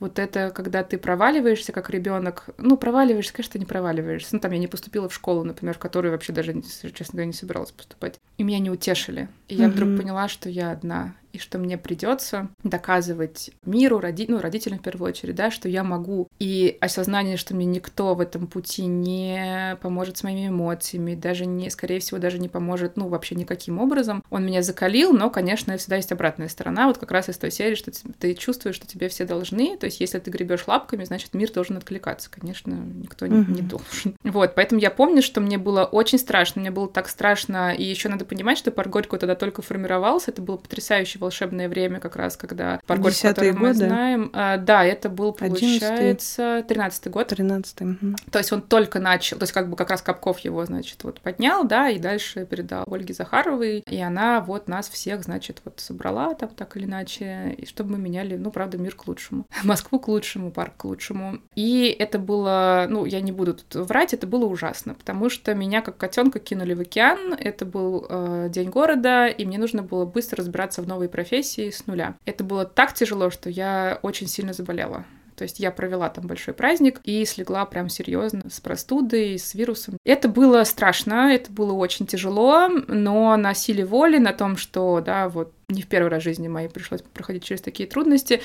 [0.00, 4.30] вот это, когда ты проваливаешься как ребенок, ну, проваливаешься, конечно, не проваливаешься.
[4.32, 7.32] Ну, там я не поступила в школу, например, в которую вообще даже, честно говоря, не
[7.32, 8.18] собиралась поступать.
[8.36, 9.28] И меня не утешили.
[9.48, 9.70] И я mm-hmm.
[9.70, 14.26] вдруг поняла, что я одна и что мне придется доказывать миру, роди...
[14.28, 16.28] ну, родителям в первую очередь, да, что я могу.
[16.38, 21.70] И осознание, что мне никто в этом пути не поможет с моими эмоциями, даже не,
[21.70, 24.22] скорее всего, даже не поможет, ну, вообще никаким образом.
[24.30, 27.74] Он меня закалил, но, конечно, всегда есть обратная сторона, вот как раз из той серии,
[27.74, 31.50] что ты чувствуешь, что тебе все должны, то есть если ты гребешь лапками, значит, мир
[31.50, 32.30] должен откликаться.
[32.30, 33.46] Конечно, никто mm-hmm.
[33.48, 34.16] не, не должен.
[34.34, 38.08] Вот, поэтому я помню, что мне было очень страшно, мне было так страшно, и еще
[38.08, 42.36] надо понимать, что Парк Горького тогда только формировался, это был потрясающий волшебное время, как раз
[42.36, 44.30] когда Паргорь, который мы год, знаем.
[44.32, 44.54] Да?
[44.54, 47.32] А, да, это был, получается, 13-й год.
[47.32, 47.84] 13-й.
[47.84, 48.16] Угу.
[48.30, 51.20] То есть он только начал, то есть как бы как раз Капков его, значит, вот
[51.20, 56.34] поднял, да, и дальше передал Ольге Захаровой, и она вот нас всех, значит, вот собрала
[56.34, 59.46] там так или иначе, и чтобы мы меняли, ну, правда, мир к лучшему.
[59.64, 61.38] Москву к лучшему, парк к лучшему.
[61.54, 65.80] И это было, ну, я не буду тут врать, это было ужасно, потому что меня
[65.80, 70.38] как котенка кинули в океан, это был э, день города, и мне нужно было быстро
[70.38, 72.16] разбираться в новой профессии с нуля.
[72.24, 75.04] Это было так тяжело, что я очень сильно заболела.
[75.36, 79.96] То есть я провела там большой праздник и слегла прям серьезно с простудой, с вирусом.
[80.04, 85.28] Это было страшно, это было очень тяжело, но на силе воли, на том, что, да,
[85.28, 88.42] вот не в первый раз в жизни моей пришлось проходить через такие трудности,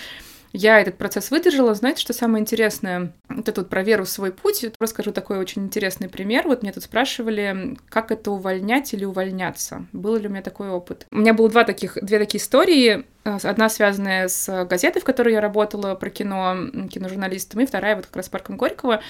[0.51, 1.73] я этот процесс выдержала.
[1.73, 3.13] Знаете, что самое интересное?
[3.29, 4.65] Вот это вот про веру в свой путь.
[4.79, 6.47] Расскажу такой очень интересный пример.
[6.47, 9.85] Вот меня тут спрашивали, как это увольнять или увольняться.
[9.91, 11.05] Был ли у меня такой опыт?
[11.11, 13.05] У меня было два таких, две такие истории.
[13.23, 18.15] Одна связанная с газетой, в которой я работала, про кино, киножурналистом, и вторая вот как
[18.15, 19.01] раз с парком Горького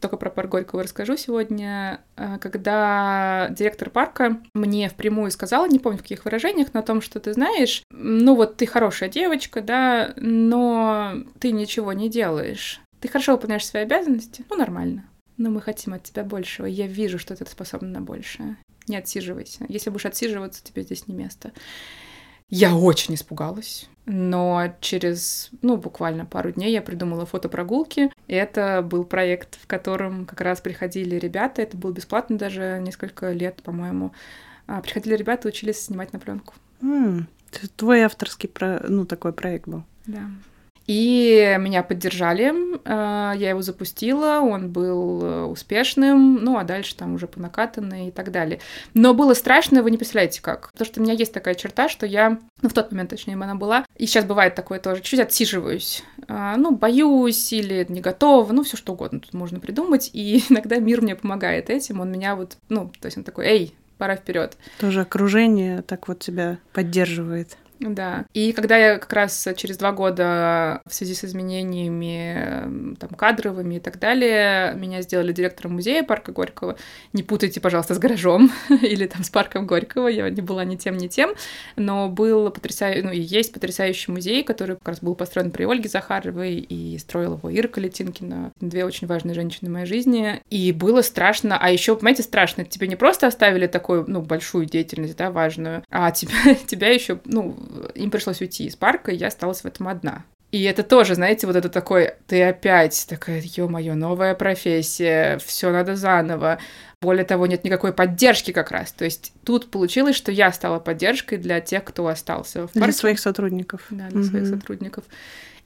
[0.00, 5.98] только про парк Горького расскажу сегодня, э, когда директор парка мне впрямую сказала, не помню
[5.98, 10.12] в каких выражениях, но о том, что ты знаешь, ну вот ты хорошая девочка, да,
[10.16, 12.80] но ты ничего не делаешь.
[13.00, 15.04] Ты хорошо выполняешь свои обязанности, ну нормально.
[15.36, 16.66] Но мы хотим от тебя большего.
[16.66, 18.56] Я вижу, что ты способна на большее.
[18.88, 19.66] Не отсиживайся.
[19.68, 21.52] Если будешь отсиживаться, тебе здесь не место.
[22.48, 23.88] Я очень испугалась.
[24.06, 28.12] Но через, ну, буквально пару дней я придумала фотопрогулки.
[28.28, 31.62] Это был проект, в котором как раз приходили ребята.
[31.62, 34.12] Это было бесплатно даже несколько лет, по-моему.
[34.68, 36.54] А, приходили ребята, учились снимать на пленку.
[36.82, 37.24] Mm,
[37.74, 38.80] твой авторский, про...
[38.88, 39.82] ну, такой проект был.
[40.06, 40.30] Да.
[40.86, 42.52] И меня поддержали,
[42.84, 48.08] э, я его запустила, он был э, успешным, ну а дальше там уже по накатанной
[48.08, 48.60] и так далее.
[48.94, 50.70] Но было страшно, вы не представляете как.
[50.72, 53.54] Потому что у меня есть такая черта, что я, ну в тот момент точнее она
[53.56, 56.04] была, и сейчас бывает такое тоже, чуть отсиживаюсь.
[56.28, 60.10] Э, ну, боюсь или не готова, ну все что угодно тут можно придумать.
[60.12, 63.74] И иногда мир мне помогает этим, он меня вот, ну, то есть он такой, эй,
[63.98, 64.56] пора вперед.
[64.78, 67.56] Тоже окружение так вот тебя поддерживает.
[67.80, 68.24] Да.
[68.32, 73.80] И когда я как раз через два года в связи с изменениями там, кадровыми и
[73.80, 76.76] так далее, меня сделали директором музея парка Горького.
[77.12, 78.50] Не путайте, пожалуйста, с гаражом
[78.82, 80.08] или там с парком Горького.
[80.08, 81.34] Я не была ни тем, ни тем.
[81.76, 85.88] Но был потрясающий, ну и есть потрясающий музей, который как раз был построен при Ольге
[85.88, 88.52] Захаровой и строил его Ирка Летинкина.
[88.60, 90.42] Две очень важные женщины в моей жизни.
[90.50, 91.58] И было страшно.
[91.58, 92.64] А еще, понимаете, страшно.
[92.64, 97.56] Тебе не просто оставили такую, ну, большую деятельность, да, важную, а тебя, тебя еще, ну,
[97.94, 100.24] им пришлось уйти из парка, и я осталась в этом одна.
[100.52, 105.96] И это тоже, знаете, вот это такой, ты опять такая, ё-моё, новая профессия, все надо
[105.96, 106.58] заново.
[107.02, 108.92] Более того, нет никакой поддержки как раз.
[108.92, 112.80] То есть тут получилось, что я стала поддержкой для тех, кто остался в парке.
[112.80, 113.82] Для своих сотрудников.
[113.90, 114.28] Да, для угу.
[114.28, 115.04] своих сотрудников.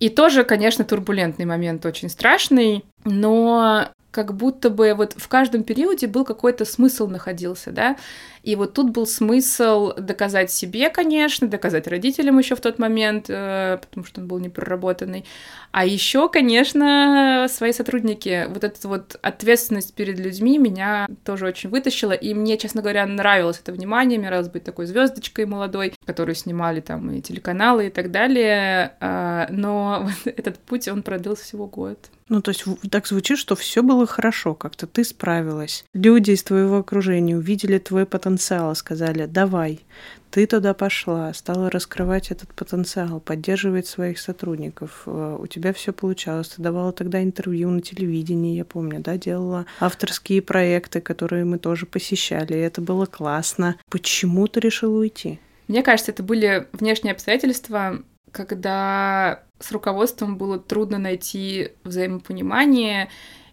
[0.00, 6.06] И тоже, конечно, турбулентный момент, очень страшный, но как будто бы вот в каждом периоде
[6.06, 7.96] был какой-то смысл находился, да,
[8.42, 13.78] и вот тут был смысл доказать себе, конечно, доказать родителям еще в тот момент, э,
[13.80, 15.24] потому что он был непроработанный,
[15.72, 22.12] а еще, конечно, свои сотрудники, вот эта вот ответственность перед людьми меня тоже очень вытащила,
[22.12, 26.80] и мне, честно говоря, нравилось это внимание, мне нравилось быть такой звездочкой молодой, которую снимали
[26.80, 32.10] там и телеканалы и так далее, а, но этот путь, он продлился всего год.
[32.30, 35.84] Ну, то есть так звучит, что все было хорошо, как-то ты справилась.
[35.92, 39.80] Люди из твоего окружения увидели твой потенциал, сказали, давай,
[40.30, 45.02] ты туда пошла, стала раскрывать этот потенциал, поддерживать своих сотрудников.
[45.06, 46.48] Э, у тебя все получалось.
[46.50, 51.86] Ты давала тогда интервью на телевидении, я помню, да, делала авторские проекты, которые мы тоже
[51.86, 52.54] посещали.
[52.54, 53.76] И это было классно.
[53.88, 55.40] Почему ты решила уйти?
[55.66, 58.02] Мне кажется, это были внешние обстоятельства,
[58.32, 63.08] когда с руководством было трудно найти взаимопонимание,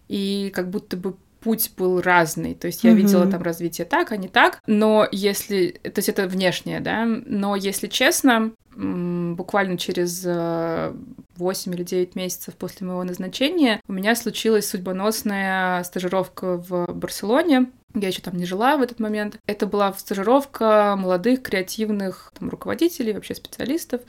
[0.08, 2.56] и как будто бы путь был разный.
[2.56, 2.96] То есть я mm-hmm.
[2.96, 4.62] видела там развитие так, а не так.
[4.68, 5.70] Но если...
[5.84, 7.06] То есть это внешнее, да?
[7.06, 14.16] Но если честно, буквально через 8 э, или 9 месяцев после моего назначения у меня
[14.16, 17.72] случилась судьбоносная стажировка в Барселоне.
[17.96, 19.40] Я еще там не жила в этот момент.
[19.48, 24.02] Это была стажировка молодых креативных там, руководителей, вообще специалистов.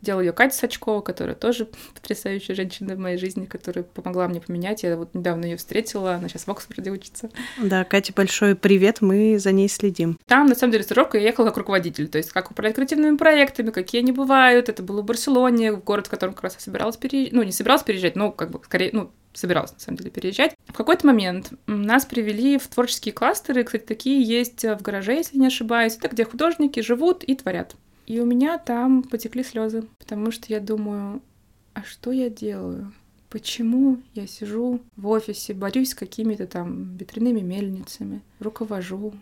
[0.00, 4.82] Делала ее Катя Сачкова, которая тоже потрясающая женщина в моей жизни, которая помогла мне поменять.
[4.82, 7.30] Я вот недавно ее встретила, она сейчас в Оксфорде учится.
[7.58, 10.18] Да, Катя, большой привет, мы за ней следим.
[10.26, 13.70] Там, на самом деле, стажировка я ехала как руководитель, то есть как управлять креативными проектами,
[13.70, 14.68] какие они бывают.
[14.68, 17.32] Это было в Барселоне, в город, в котором как раз я собиралась переезжать.
[17.32, 20.54] Ну, не собиралась переезжать, но как бы скорее, ну, собиралась, на самом деле, переезжать.
[20.66, 23.64] В какой-то момент нас привели в творческие кластеры.
[23.64, 25.96] Кстати, такие есть в гараже, если не ошибаюсь.
[25.96, 27.76] Это где художники живут и творят.
[28.06, 31.22] И у меня там потекли слезы, потому что я думаю,
[31.74, 32.92] а что я делаю?
[33.28, 39.14] Почему я сижу в офисе, борюсь с какими-то там ветряными мельницами, руковожу,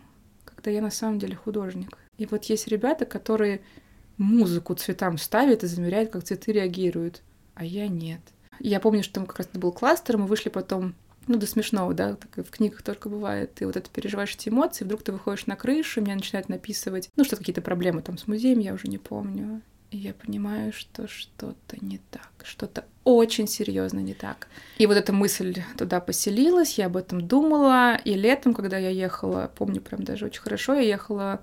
[0.45, 1.99] когда я на самом деле художник?
[2.19, 3.63] И вот есть ребята, которые
[4.19, 7.23] музыку цветам ставят и замеряют, как цветы реагируют,
[7.55, 8.21] а я нет.
[8.61, 10.95] Я помню, что там как раз был кластер, мы вышли потом
[11.27, 13.55] ну, до смешного, да, так в книгах только бывает.
[13.55, 17.25] Ты вот это переживаешь эти эмоции, вдруг ты выходишь на крышу, меня начинают написывать, ну,
[17.25, 19.63] что какие-то проблемы там с музеем, я уже не помню.
[19.91, 24.49] И я понимаю, что что-то не так, что-то очень серьезно не так.
[24.79, 27.97] И вот эта мысль туда поселилась, я об этом думала.
[28.05, 31.41] И летом, когда я ехала, помню прям даже очень хорошо, я ехала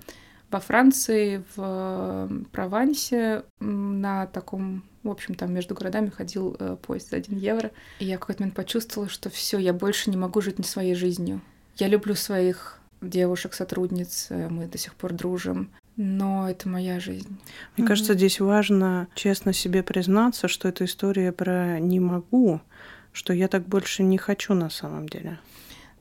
[0.49, 7.17] во Франции, в Провансе на таком в общем, там между городами ходил э, поезд за
[7.17, 7.71] 1 евро.
[7.99, 10.95] И я в какой-то момент почувствовала, что все, я больше не могу жить не своей
[10.95, 11.41] жизнью.
[11.77, 17.39] Я люблю своих девушек, сотрудниц, э, мы до сих пор дружим, но это моя жизнь.
[17.75, 17.87] Мне mm-hmm.
[17.87, 22.61] кажется, здесь важно честно себе признаться, что эта история про «не могу»,
[23.11, 25.39] что я так больше не хочу на самом деле.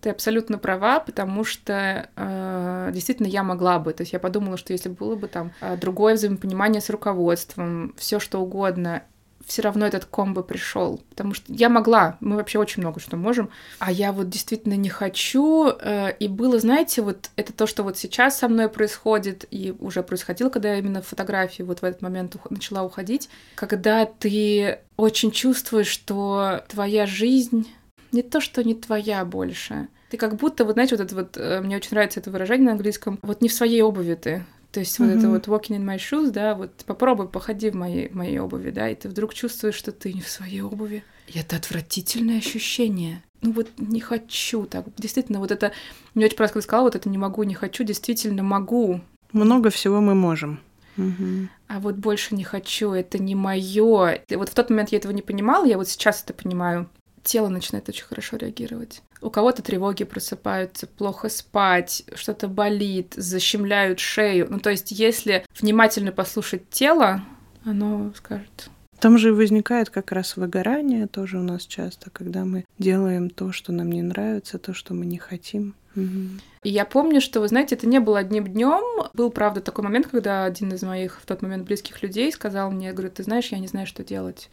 [0.00, 3.92] Ты абсолютно права, потому что э, действительно я могла бы.
[3.92, 8.18] То есть я подумала, что если было бы там э, другое взаимопонимание с руководством, все
[8.18, 9.02] что угодно,
[9.50, 11.00] все равно этот комбо пришел.
[11.10, 14.88] Потому что я могла, мы вообще очень много что можем, а я вот действительно не
[14.88, 15.68] хочу.
[15.68, 20.02] Э, и было, знаете, вот это то, что вот сейчас со мной происходит, и уже
[20.02, 25.30] происходило, когда я именно в фотографии вот в этот момент начала уходить, когда ты очень
[25.30, 27.66] чувствуешь, что твоя жизнь
[28.12, 29.88] не то, что не твоя больше.
[30.10, 32.72] Ты как будто, вот знаете, вот это вот, э, мне очень нравится это выражение на
[32.72, 34.44] английском, вот не в своей обуви ты.
[34.72, 35.06] То есть mm-hmm.
[35.06, 38.70] вот это вот walking in my shoes, да, вот попробуй, походи в моей, моей обуви,
[38.70, 41.02] да, и ты вдруг чувствуешь, что ты не в своей обуви.
[41.26, 43.22] И это отвратительное ощущение.
[43.42, 44.84] Ну вот не хочу так.
[44.96, 45.72] Действительно, вот это,
[46.14, 49.00] мне очень просто сказала, вот это не могу, не хочу, действительно могу.
[49.32, 50.60] Много всего мы можем.
[50.96, 51.48] Угу.
[51.68, 54.22] А вот больше не хочу, это не мое.
[54.28, 56.88] Вот в тот момент я этого не понимала, я вот сейчас это понимаю
[57.22, 59.02] тело начинает очень хорошо реагировать.
[59.20, 64.46] У кого-то тревоги просыпаются, плохо спать, что-то болит, защемляют шею.
[64.48, 67.22] Ну, то есть, если внимательно послушать тело,
[67.64, 73.30] оно скажет, там же возникает как раз выгорание тоже у нас часто, когда мы делаем
[73.30, 75.74] то, что нам не нравится, то, что мы не хотим.
[75.96, 76.40] Угу.
[76.64, 79.08] И я помню, что, вы знаете, это не было одним днем.
[79.14, 82.92] Был, правда, такой момент, когда один из моих в тот момент близких людей сказал мне,
[82.92, 84.50] говорит, ты знаешь, я не знаю, что делать.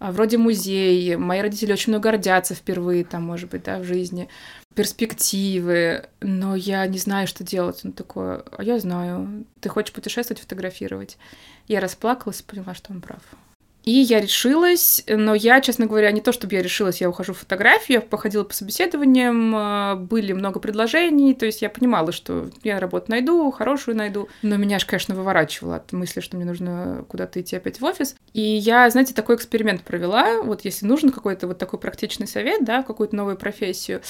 [0.00, 4.30] А вроде музей, мои родители очень много гордятся впервые, там, может быть, да, в жизни,
[4.74, 7.84] перспективы, но я не знаю, что делать.
[7.84, 11.18] Он такой, а я знаю, ты хочешь путешествовать, фотографировать.
[11.68, 13.20] Я расплакалась и поняла, что он прав.
[13.84, 17.38] И я решилась, но я, честно говоря, не то чтобы я решилась, я ухожу в
[17.38, 22.78] фотографию, я походила по собеседованиям, э, были много предложений, то есть я понимала, что я
[22.78, 27.40] работу найду, хорошую найду, но меня же, конечно, выворачивало от мысли, что мне нужно куда-то
[27.40, 28.16] идти опять в офис.
[28.34, 32.82] И я, знаете, такой эксперимент провела, вот если нужен какой-то вот такой практичный совет, да,
[32.82, 34.02] какую-то новую профессию,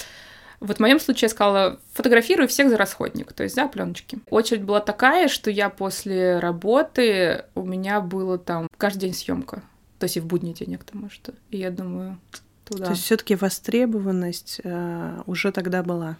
[0.60, 4.18] вот в моем случае я сказала, фотографирую всех за расходник, то есть за пленочки.
[4.28, 9.62] Очередь была такая, что я после работы, у меня было там каждый день съемка.
[9.98, 11.32] То есть и в будний день к тому что.
[11.50, 12.18] И я думаю,
[12.64, 12.86] туда.
[12.86, 16.16] То есть все-таки востребованность э, уже тогда была.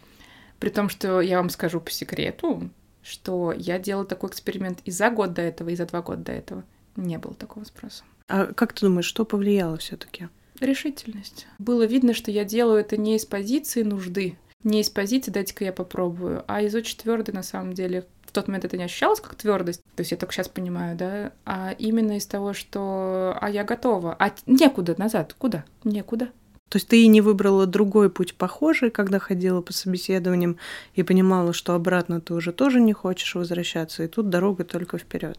[0.58, 2.70] При том, что я вам скажу по секрету,
[3.02, 6.32] что я делала такой эксперимент и за год до этого, и за два года до
[6.32, 6.64] этого.
[6.96, 8.04] Не было такого спроса.
[8.28, 10.28] А как ты думаешь, что повлияло все-таки?
[10.60, 11.46] Решительность.
[11.58, 15.72] Было видно, что я делаю это не из позиции нужды, не из позиции «дайте-ка я
[15.72, 18.06] попробую», а из очень твердой на самом деле.
[18.26, 21.32] В тот момент это не ощущалось как твердость, то есть я только сейчас понимаю, да,
[21.44, 25.64] а именно из того, что «а я готова», а некуда назад, куда?
[25.82, 26.26] Некуда.
[26.68, 30.58] То есть ты и не выбрала другой путь похожий, когда ходила по собеседованиям
[30.94, 35.38] и понимала, что обратно ты уже тоже не хочешь возвращаться, и тут дорога только вперед.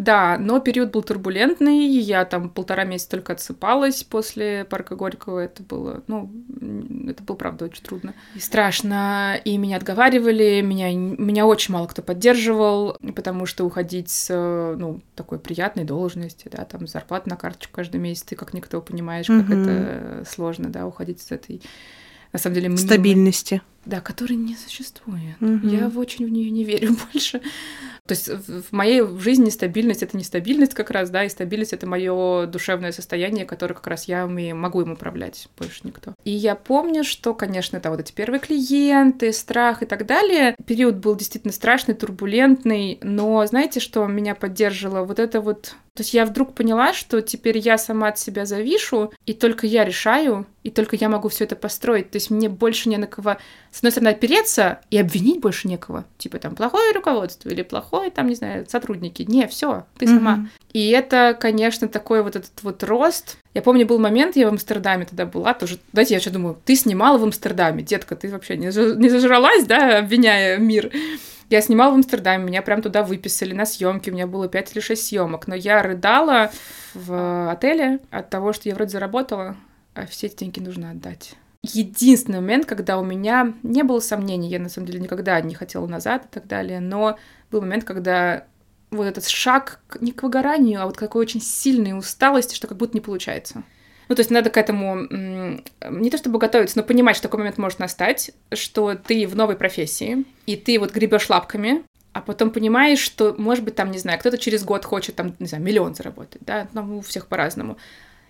[0.00, 5.62] Да, но период был турбулентный, я там полтора месяца только отсыпалась после парка Горького, это
[5.62, 6.32] было, ну,
[7.06, 8.14] это было, правда, очень трудно.
[8.34, 14.30] И страшно, и меня отговаривали, меня, меня очень мало кто поддерживал, потому что уходить с,
[14.78, 19.26] ну, такой приятной должности, да, там, зарплата на карточку каждый месяц, ты как никто понимаешь,
[19.26, 19.62] как mm-hmm.
[19.62, 21.60] это сложно, да, уходить с этой
[22.32, 22.76] на самом деле...
[22.76, 23.60] Стабильности.
[23.84, 25.40] Да, которой не существует.
[25.40, 25.66] Угу.
[25.66, 27.40] Я очень в нее не верю больше.
[28.10, 31.86] То есть в моей жизни стабильность это не стабильность как раз, да, и стабильность это
[31.86, 36.14] мое душевное состояние, которое как раз я могу им управлять, больше никто.
[36.24, 40.56] И я помню, что, конечно, это вот эти первые клиенты, страх и так далее.
[40.66, 45.04] Период был действительно страшный, турбулентный, но знаете, что меня поддерживало?
[45.04, 49.12] Вот это вот то есть я вдруг поняла, что теперь я сама от себя завишу,
[49.26, 52.10] и только я решаю, и только я могу все это построить.
[52.10, 53.36] То есть мне больше не на кого,
[53.72, 56.04] с одной стороны, опереться и обвинить больше некого.
[56.16, 59.22] Типа там плохое руководство или плохое, там, не знаю, сотрудники.
[59.22, 60.36] Не, все, ты сама.
[60.36, 60.69] Mm-hmm.
[60.72, 63.38] И это, конечно, такой вот этот вот рост.
[63.54, 66.76] Я помню, был момент, я в Амстердаме тогда была, тоже, знаете, я что думаю, ты
[66.76, 70.92] снимала в Амстердаме, детка, ты вообще не, не зажралась, да, обвиняя мир.
[71.48, 74.80] Я снимала в Амстердаме, меня прям туда выписали на съемки, у меня было 5 или
[74.80, 76.52] 6 съемок, но я рыдала
[76.94, 79.56] в отеле от того, что я вроде заработала,
[79.94, 81.34] а все эти деньги нужно отдать.
[81.62, 85.88] Единственный момент, когда у меня не было сомнений, я на самом деле никогда не хотела
[85.88, 87.18] назад и так далее, но
[87.50, 88.44] был момент, когда
[88.90, 92.76] вот этот шаг не к выгоранию, а вот к какой очень сильной усталости, что как
[92.76, 93.62] будто не получается.
[94.08, 95.06] Ну, то есть надо к этому
[95.88, 99.54] не то чтобы готовиться, но понимать, что такой момент может настать, что ты в новой
[99.54, 104.18] профессии, и ты вот гребешь лапками, а потом понимаешь, что, может быть, там, не знаю,
[104.18, 107.76] кто-то через год хочет, там, не знаю, миллион заработать, да, там у всех по-разному.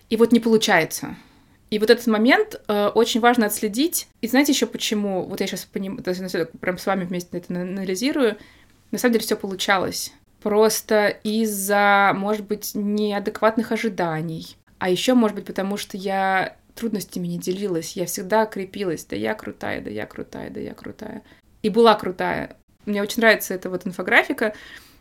[0.09, 1.15] И вот не получается.
[1.71, 4.07] И вот этот момент э, очень важно отследить.
[4.19, 5.23] И знаете еще почему?
[5.23, 5.97] Вот я сейчас поним...
[5.97, 8.37] прям с вами вместе это анализирую.
[8.91, 10.11] На самом деле все получалось.
[10.41, 17.37] Просто из-за, может быть, неадекватных ожиданий, а еще, может быть, потому что я трудностями не
[17.37, 17.95] делилась.
[17.95, 19.05] Я всегда крепилась.
[19.05, 21.21] Да я крутая, да я крутая, да я крутая.
[21.61, 22.57] И была крутая.
[22.85, 24.55] Мне очень нравится эта вот инфографика,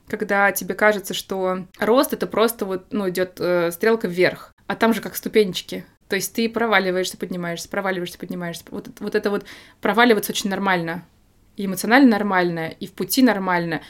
[0.07, 4.93] когда тебе кажется, что рост это просто вот, ну, идет э, стрелка вверх, а там
[4.93, 5.87] же как ступенечки.
[6.09, 8.65] То есть ты проваливаешься, поднимаешься, проваливаешься, поднимаешься.
[8.71, 9.47] Вот, вот это вот
[9.81, 11.05] проваливаться очень нормально.
[11.57, 13.81] И эмоционально нормально, и в пути нормально.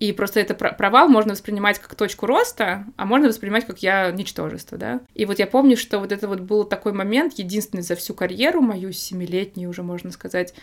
[0.00, 4.78] И просто это провал можно воспринимать как точку роста, а можно воспринимать как я ничтожество,
[4.78, 5.00] да.
[5.14, 8.60] И вот я помню, что вот это вот был такой момент, единственный за всю карьеру
[8.60, 10.54] мою, семилетнюю уже, можно сказать,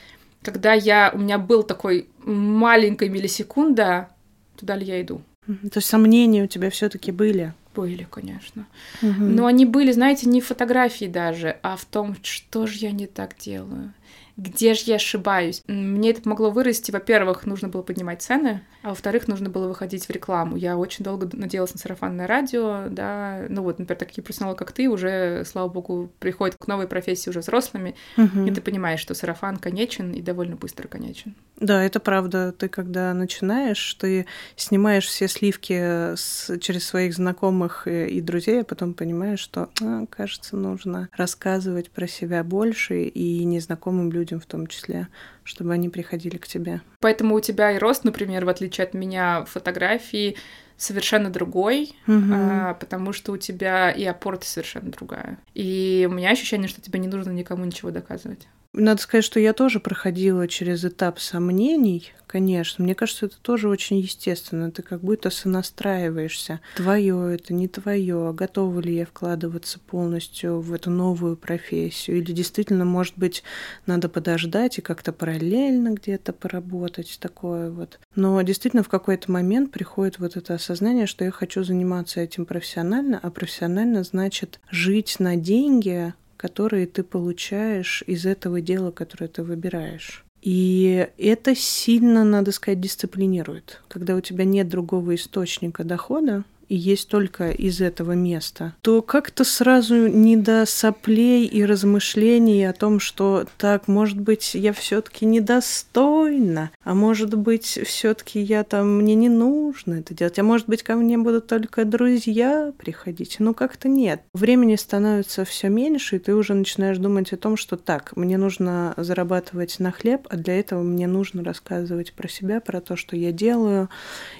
[0.41, 4.09] когда я, у меня был такой маленькая миллисекунда,
[4.55, 5.21] туда ли я иду.
[5.47, 7.53] То есть сомнения у тебя все таки были?
[7.75, 8.65] Были, конечно.
[9.01, 9.11] Угу.
[9.19, 13.05] Но они были, знаете, не в фотографии даже, а в том, что же я не
[13.05, 13.93] так делаю
[14.38, 15.63] где же я ошибаюсь?
[15.67, 16.91] Мне это могло вырасти.
[16.91, 20.57] Во-первых, нужно было поднимать цены, а во-вторых, нужно было выходить в рекламу.
[20.57, 23.45] Я очень долго надеялась на сарафанное радио, да.
[23.47, 27.39] Ну вот, например, такие профессионалы, как ты, уже, слава богу, приходят к новой профессии уже
[27.39, 28.45] взрослыми, угу.
[28.45, 31.33] и ты понимаешь, что сарафан конечен и довольно быстро конечен.
[31.59, 32.51] Да, это правда.
[32.51, 34.25] Ты когда начинаешь, ты
[34.57, 40.05] снимаешь все сливки с, через своих знакомых и, и друзей, а потом понимаешь, что, а,
[40.07, 45.07] кажется, нужно рассказывать про себя больше и незнакомым людям людям в том числе,
[45.43, 46.82] чтобы они приходили к тебе.
[46.99, 50.36] Поэтому у тебя и рост, например, в отличие от меня, фотографии
[50.78, 52.34] совершенно другой, угу.
[52.34, 55.38] а, потому что у тебя и опора совершенно другая.
[55.53, 58.47] И у меня ощущение, что тебе не нужно никому ничего доказывать.
[58.78, 62.84] Надо сказать, что я тоже проходила через этап сомнений, конечно.
[62.84, 64.69] Мне кажется, это тоже очень естественно.
[64.69, 66.59] Ты как будто сонастраиваешься.
[66.76, 68.34] Твое это, не твое.
[68.34, 72.17] Готова ли я вкладываться полностью в эту новую профессию?
[72.17, 73.43] Или действительно, может быть,
[73.86, 77.99] надо подождать и как-то параллельно где-то поработать такое вот.
[78.15, 83.21] Но действительно в какой-то момент приходит вот это осознание, что я хочу заниматься этим профессионально,
[83.23, 90.25] а профессионально значит жить на деньги, которые ты получаешь из этого дела, которое ты выбираешь.
[90.41, 93.81] И это сильно, надо сказать, дисциплинирует.
[93.88, 99.43] Когда у тебя нет другого источника дохода, и есть только из этого места, то как-то
[99.43, 106.72] сразу не до соплей и размышлений о том, что так, может быть, я все-таки недостойна,
[106.84, 110.95] а может быть, все-таки я там, мне не нужно это делать, а может быть, ко
[110.95, 113.38] мне будут только друзья приходить.
[113.39, 114.22] Ну, как-то нет.
[114.34, 118.93] Времени становится все меньше, и ты уже начинаешь думать о том, что так, мне нужно
[118.97, 123.32] зарабатывать на хлеб, а для этого мне нужно рассказывать про себя, про то, что я
[123.32, 123.89] делаю,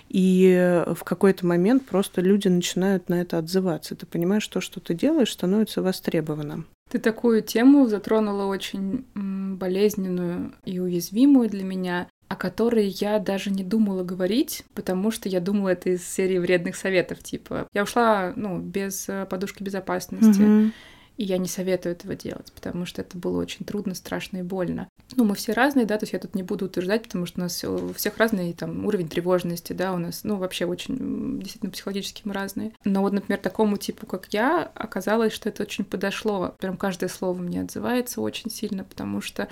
[0.10, 3.96] и в какой-то момент просто люди начинают на это отзываться.
[3.96, 6.68] Ты понимаешь, то, что ты делаешь, становится востребованным.
[6.90, 13.64] Ты такую тему затронула очень болезненную и уязвимую для меня, о которой я даже не
[13.64, 18.60] думала говорить, потому что я думала это из серии вредных советов, типа я ушла, ну,
[18.60, 20.42] без э, подушки безопасности.
[20.42, 20.72] Mm-hmm
[21.18, 24.90] и я не советую этого делать, потому что это было очень трудно, страшно и больно.
[25.16, 27.44] Ну, мы все разные, да, то есть я тут не буду утверждать, потому что у
[27.44, 32.22] нас у всех разный там уровень тревожности, да, у нас, ну, вообще очень, действительно, психологически
[32.26, 32.74] мы разные.
[32.84, 36.56] Но вот, например, такому типу, как я, оказалось, что это очень подошло.
[36.60, 39.48] Прям каждое слово мне отзывается очень сильно, потому что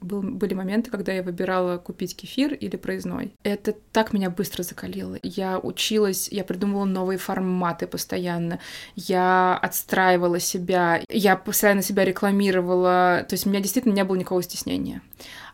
[0.00, 3.32] был, были моменты, когда я выбирала купить кефир или проездной.
[3.42, 5.16] Это так меня быстро закалило.
[5.22, 8.60] Я училась, я придумывала новые форматы постоянно.
[8.96, 13.24] Я отстраивала себя, я постоянно себя рекламировала.
[13.28, 15.02] То есть у меня действительно не было никакого стеснения.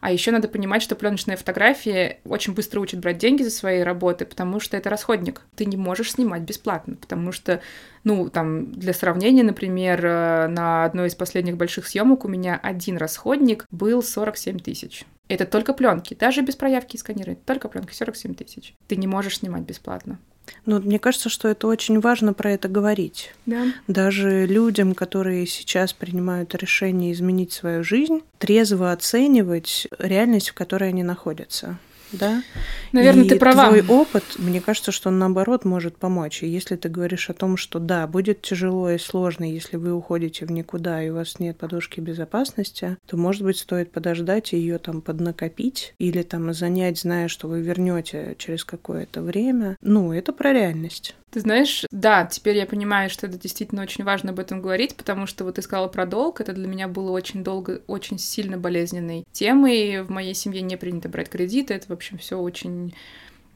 [0.06, 4.24] А еще надо понимать, что пленочная фотография очень быстро учит брать деньги за свои работы,
[4.24, 5.42] потому что это расходник.
[5.56, 7.60] Ты не можешь снимать бесплатно, потому что,
[8.04, 12.98] ну, там, для сравнения, например, э, на одной из последних больших съемок у меня один
[12.98, 15.04] расходник был 47 тысяч.
[15.26, 18.76] Это только пленки, даже без проявки и сканирования, только пленки 47 тысяч.
[18.86, 20.20] Ты не можешь снимать бесплатно.
[20.64, 23.32] Ну, мне кажется, что это очень важно про это говорить.
[23.46, 23.66] Да.
[23.88, 31.02] Даже людям, которые сейчас принимают решение изменить свою жизнь, трезво оценивать реальность, в которой они
[31.02, 31.78] находятся
[32.12, 32.42] да?
[32.92, 33.68] Наверное, и ты права.
[33.68, 36.42] Твой опыт, мне кажется, что он наоборот может помочь.
[36.42, 40.46] И если ты говоришь о том, что да, будет тяжело и сложно, если вы уходите
[40.46, 44.78] в никуда и у вас нет подушки безопасности, то, может быть, стоит подождать и ее
[44.78, 49.76] там поднакопить или там занять, зная, что вы вернете через какое-то время.
[49.80, 51.14] Ну, это про реальность.
[51.36, 55.26] Ты знаешь, да, теперь я понимаю, что это действительно очень важно об этом говорить, потому
[55.26, 59.26] что вот ты сказала про долг, это для меня было очень долго, очень сильно болезненной
[59.32, 60.00] темой.
[60.02, 62.94] В моей семье не принято брать кредиты, это, в общем, все очень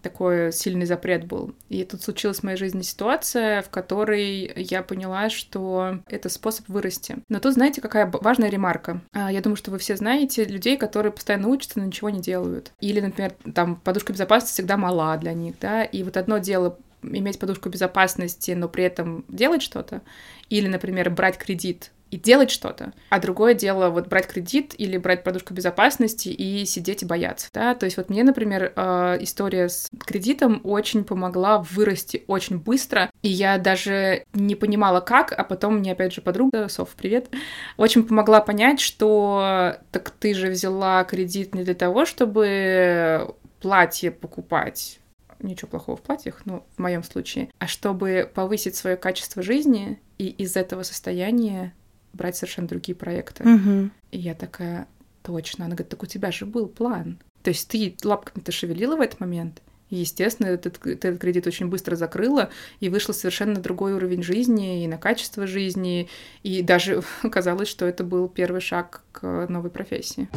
[0.03, 1.55] такой сильный запрет был.
[1.71, 7.17] И тут случилась в моей жизни ситуация, в которой я поняла, что это способ вырасти.
[7.31, 9.01] Но тут, знаете, какая важная ремарка.
[9.13, 12.73] А, я думаю, что вы все знаете людей, которые постоянно учатся, но ничего не делают.
[12.81, 17.39] Или, например, там подушка безопасности всегда мала для них, да, и вот одно дело иметь
[17.39, 20.03] подушку безопасности, но при этом делать что-то,
[20.49, 22.93] или, например, брать кредит и делать что-то.
[23.09, 27.75] А другое дело вот брать кредит или брать подушку безопасности и сидеть и бояться, да.
[27.75, 33.29] То есть вот мне, например, э, история с кредитом очень помогла вырасти очень быстро, и
[33.29, 37.29] я даже не понимала как, а потом мне опять же подруга, Соф, привет,
[37.77, 45.00] очень помогла понять, что так ты же взяла кредит не для того, чтобы платье покупать,
[45.43, 50.29] ничего плохого в платьях, ну, в моем случае, а чтобы повысить свое качество жизни и
[50.29, 51.75] из этого состояния
[52.13, 53.45] брать совершенно другие проекты.
[53.49, 53.91] Угу.
[54.11, 54.87] И я такая,
[55.23, 55.67] точно.
[55.67, 57.19] Она говорит, так у тебя же был план.
[57.43, 59.63] То есть ты лапками-то шевелила в этот момент?
[59.91, 64.99] естественно, этот, этот кредит очень быстро закрыла и вышла совершенно другой уровень жизни и на
[64.99, 66.09] качество жизни.
[66.43, 70.29] И даже казалось, что это был первый шаг к новой профессии.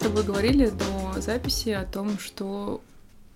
[0.00, 2.80] Тобой говорили до записи о том, что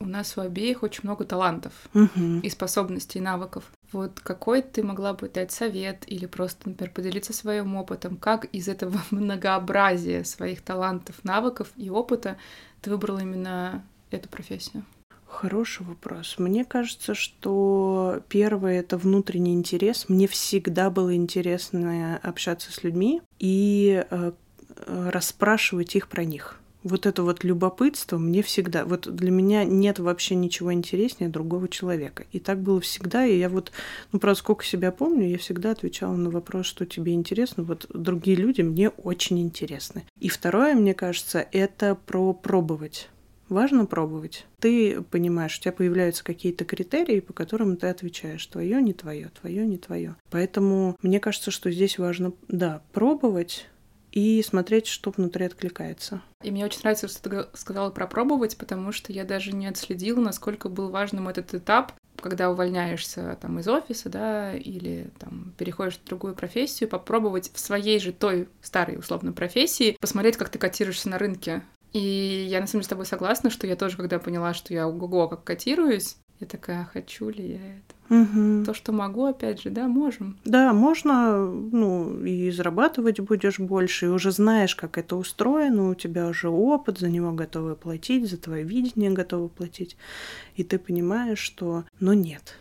[0.01, 2.41] у нас у обеих очень много талантов угу.
[2.43, 3.65] и способностей, и навыков.
[3.93, 8.69] Вот какой ты могла бы дать совет или просто, например, поделиться своим опытом, как из
[8.69, 12.39] этого многообразия своих талантов, навыков и опыта
[12.81, 14.85] ты выбрала именно эту профессию?
[15.27, 16.37] Хороший вопрос.
[16.39, 20.07] Мне кажется, что первое это внутренний интерес.
[20.09, 24.33] Мне всегда было интересно общаться с людьми и э
[24.87, 30.35] расспрашивать их про них вот это вот любопытство мне всегда, вот для меня нет вообще
[30.37, 32.25] ничего интереснее другого человека.
[32.31, 33.73] И так было всегда, и я вот,
[34.13, 38.37] ну, правда, сколько себя помню, я всегда отвечала на вопрос, что тебе интересно, вот другие
[38.37, 40.05] люди мне очень интересны.
[40.21, 43.09] И второе, мне кажется, это про пробовать.
[43.49, 44.47] Важно пробовать.
[44.59, 48.45] Ты понимаешь, у тебя появляются какие-то критерии, по которым ты отвечаешь.
[48.47, 50.17] Твое, не твое, твое, не твое.
[50.31, 53.67] Поэтому мне кажется, что здесь важно, да, пробовать,
[54.15, 56.23] и смотреть, что внутри откликается.
[56.41, 60.21] И мне очень нравится, что ты сказала про пробовать, потому что я даже не отследила,
[60.21, 66.05] насколько был важным этот этап, когда увольняешься там из офиса, да, или там переходишь в
[66.05, 71.19] другую профессию, попробовать в своей же той старой условно профессии посмотреть, как ты котируешься на
[71.19, 71.65] рынке.
[71.93, 74.87] И я на самом деле с тобой согласна, что я тоже, когда поняла, что я
[74.87, 77.94] ого-го как котируюсь, я такая, «А хочу ли я это?
[78.11, 78.65] Угу.
[78.65, 80.37] То, что могу, опять же, да, можем.
[80.45, 86.29] Да, можно, ну, и зарабатывать будешь больше, и уже знаешь, как это устроено, у тебя
[86.29, 89.97] уже опыт, за него готовы платить, за твое видение готовы платить,
[90.57, 92.57] и ты понимаешь, что, ну, нет,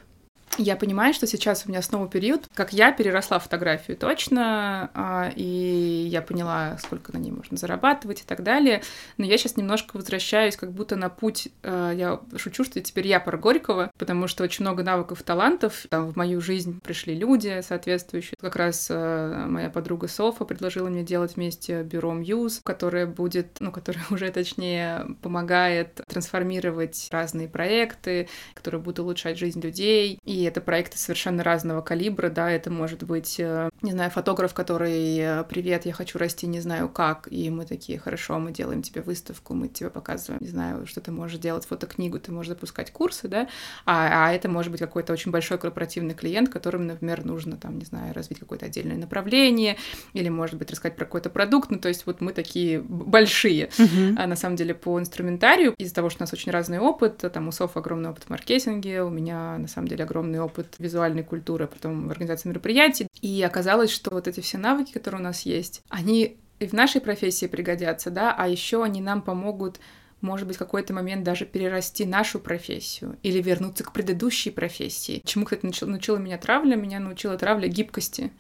[0.57, 6.07] я понимаю, что сейчас у меня снова период, как я переросла фотографию точно, а, и
[6.09, 8.83] я поняла, сколько на ней можно зарабатывать и так далее.
[9.17, 13.19] Но я сейчас немножко возвращаюсь как будто на путь, а, я шучу, что теперь я
[13.19, 15.85] пар Горького, потому что очень много навыков, талантов.
[15.89, 18.35] Там в мою жизнь пришли люди соответствующие.
[18.39, 23.71] Как раз а, моя подруга Софа предложила мне делать вместе бюро Мьюз, которое будет, ну,
[23.71, 30.19] которое уже точнее помогает трансформировать разные проекты, которые будут улучшать жизнь людей.
[30.23, 35.17] И это проекты совершенно разного калибра, да, это может быть, э, не знаю, фотограф, который
[35.17, 39.01] э, «Привет, я хочу расти, не знаю как», и мы такие «Хорошо, мы делаем тебе
[39.01, 43.27] выставку, мы тебе показываем, не знаю, что ты можешь делать, фотокнигу, ты можешь запускать курсы,
[43.27, 43.47] да,
[43.85, 47.85] а, а это может быть какой-то очень большой корпоративный клиент, которым, например, нужно, там, не
[47.85, 49.77] знаю, развить какое-то отдельное направление,
[50.13, 54.15] или, может быть, рассказать про какой-то продукт, ну, то есть вот мы такие большие, uh-huh.
[54.17, 57.47] а на самом деле по инструментарию, из-за того, что у нас очень разный опыт, там
[57.47, 61.23] у Соф огромный опыт в маркетинге, у меня, на самом деле, огромный огромный опыт визуальной
[61.23, 63.07] культуры, а потом в организации мероприятий.
[63.21, 67.01] И оказалось, что вот эти все навыки, которые у нас есть, они и в нашей
[67.01, 69.79] профессии пригодятся, да, а еще они нам помогут
[70.21, 75.21] может быть, в какой-то момент даже перерасти нашу профессию или вернуться к предыдущей профессии.
[75.25, 76.77] Чему, кстати, научила, научила меня травля?
[76.77, 78.31] Меня научила травля гибкости.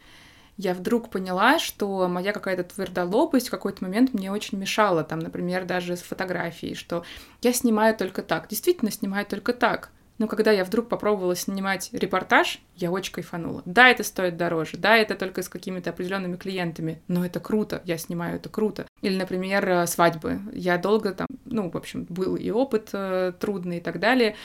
[0.55, 5.65] Я вдруг поняла, что моя какая-то твердолобость в какой-то момент мне очень мешала, там, например,
[5.65, 7.03] даже с фотографией, что
[7.41, 12.59] я снимаю только так, действительно снимаю только так, но когда я вдруг попробовала снимать репортаж,
[12.75, 13.61] я очень кайфанула.
[13.65, 17.97] Да, это стоит дороже, да, это только с какими-то определенными клиентами, но это круто, я
[17.97, 18.85] снимаю это круто.
[19.01, 20.39] Или, например, э, свадьбы.
[20.53, 24.35] Я долго там, ну, в общем, был и опыт э, трудный и так далее,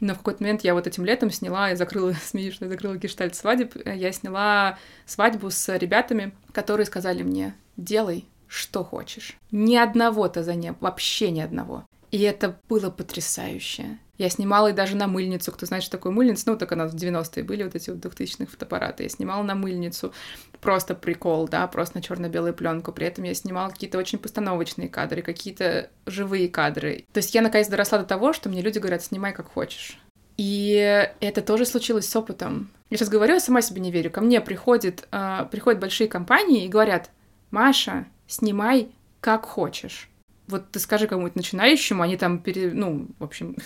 [0.00, 2.96] но в какой-то момент я вот этим летом сняла и закрыла, смеюсь, что я закрыла
[2.96, 9.36] гештальт свадеб, я сняла свадьбу с ребятами, которые сказали мне, делай, что хочешь.
[9.50, 11.84] Ни одного-то за не, вообще ни одного.
[12.10, 13.98] И это было потрясающе.
[14.18, 15.52] Я снимала и даже на мыльницу.
[15.52, 16.50] Кто знает, что такое мыльница?
[16.50, 19.04] Ну, так у нас в 90-е были вот эти вот 2000-х фотоаппараты.
[19.04, 20.12] Я снимала на мыльницу.
[20.60, 22.90] Просто прикол, да, просто на черно белую пленку.
[22.90, 27.04] При этом я снимала какие-то очень постановочные кадры, какие-то живые кадры.
[27.12, 30.00] То есть я наконец доросла до того, что мне люди говорят, снимай как хочешь.
[30.36, 32.70] И это тоже случилось с опытом.
[32.90, 34.10] Я сейчас говорю, я сама себе не верю.
[34.10, 37.10] Ко мне приходят, э, приходят большие компании и говорят,
[37.50, 38.88] Маша, снимай
[39.20, 40.08] как хочешь.
[40.48, 43.56] Вот ты скажи кому-нибудь начинающему, они там, пере, ну, в общем,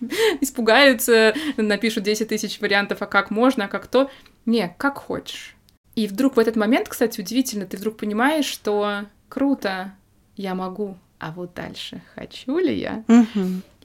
[0.40, 4.10] испугаются, напишут 10 тысяч вариантов, а как можно, а как то.
[4.46, 5.56] Не, как хочешь.
[5.96, 9.92] И вдруг в этот момент, кстати, удивительно, ты вдруг понимаешь, что круто,
[10.36, 13.04] я могу, а вот дальше хочу ли я?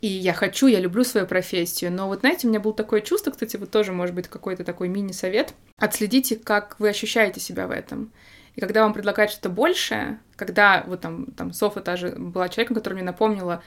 [0.01, 1.91] И я хочу, я люблю свою профессию.
[1.91, 4.87] Но вот, знаете, у меня было такое чувство, кстати, вот тоже, может быть, какой-то такой
[4.87, 5.53] мини-совет.
[5.77, 8.11] Отследите, как вы ощущаете себя в этом.
[8.55, 12.75] И когда вам предлагают что-то большее, когда вот там, там Софа та же была человеком,
[12.75, 13.61] который мне напомнила,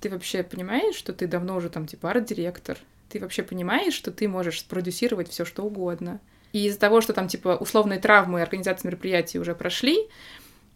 [0.00, 2.76] ты вообще понимаешь, что ты давно уже там типа арт-директор,
[3.08, 6.20] ты вообще понимаешь, что ты можешь спродюсировать все что угодно.
[6.52, 10.08] И из-за того, что там типа условные травмы и организация мероприятий уже прошли,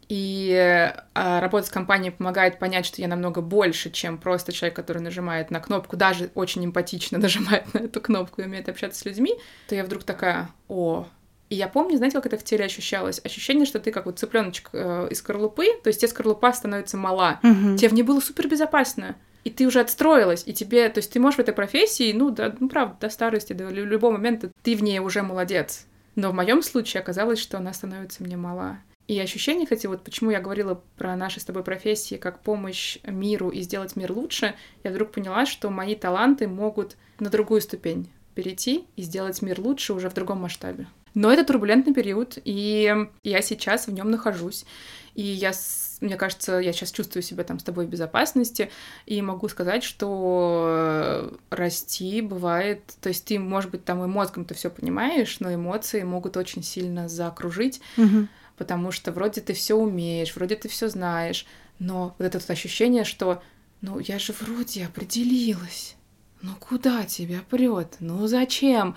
[0.09, 5.03] И а, работа с компанией помогает понять, что я намного больше, чем просто человек, который
[5.03, 9.35] нажимает на кнопку, даже очень эмпатично нажимает на эту кнопку и умеет общаться с людьми,
[9.67, 11.07] то я вдруг такая, о,
[11.51, 13.21] и я помню, знаете, как это в теле ощущалось?
[13.25, 17.41] Ощущение, что ты как вот цыпленочек э, из скорлупы, то есть тебе скорлупа становится мала.
[17.43, 17.77] Угу.
[17.77, 19.17] Тебе в ней было супер безопасно.
[19.45, 22.55] И ты уже отстроилась, и тебе, то есть ты можешь в этой профессии, ну, да,
[22.59, 25.87] ну, правда, до старости, до любого момента ты в ней уже молодец.
[26.17, 28.79] Но в моем случае оказалось, что она становится мне мала.
[29.07, 33.49] И ощущение, кстати, вот почему я говорила про наши с тобой профессии как помощь миру
[33.49, 38.85] и сделать мир лучше, я вдруг поняла, что мои таланты могут на другую ступень перейти
[38.97, 40.87] и сделать мир лучше уже в другом масштабе.
[41.19, 42.95] Но это турбулентный период, и
[43.25, 44.65] я сейчас в нем нахожусь.
[45.17, 45.51] И я,
[46.01, 48.71] мне кажется, я сейчас чувствую себя там с тобой в безопасности,
[49.05, 54.55] и могу сказать, что расти бывает, то есть ты, может быть, там и мозгом ты
[54.55, 60.35] все понимаешь, но эмоции могут очень сильно закружить, угу потому что вроде ты все умеешь,
[60.35, 61.47] вроде ты все знаешь,
[61.79, 63.41] но вот это вот ощущение, что
[63.81, 65.95] ну я же вроде определилась,
[66.43, 68.97] ну куда тебя прет, ну зачем?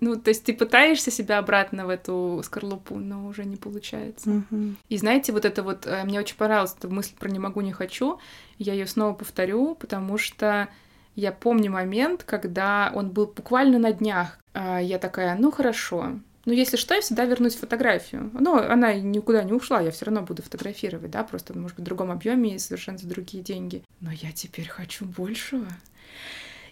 [0.00, 4.30] Ну, то есть ты пытаешься себя обратно в эту скорлупу, но уже не получается.
[4.30, 4.74] Mm-hmm.
[4.88, 7.72] И знаете, вот это вот, э, мне очень понравилась эта мысль про «не могу, не
[7.72, 8.18] хочу»,
[8.58, 10.68] я ее снова повторю, потому что
[11.14, 14.38] я помню момент, когда он был буквально на днях.
[14.52, 18.30] А, я такая, ну хорошо, но если что, я всегда вернусь в фотографию.
[18.32, 21.86] Ну, она никуда не ушла, я все равно буду фотографировать, да, просто, может быть, в
[21.86, 23.82] другом объеме и совершенно за другие деньги.
[24.00, 25.66] Но я теперь хочу большего.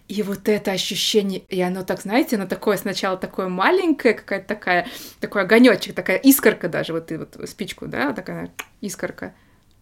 [0.07, 4.87] И вот это ощущение, и оно так, знаете, оно такое сначала такое маленькое, какая-то такая,
[5.19, 8.51] такой огонечек, такая искорка даже, вот ты вот спичку, да, вот такая
[8.81, 9.33] искорка,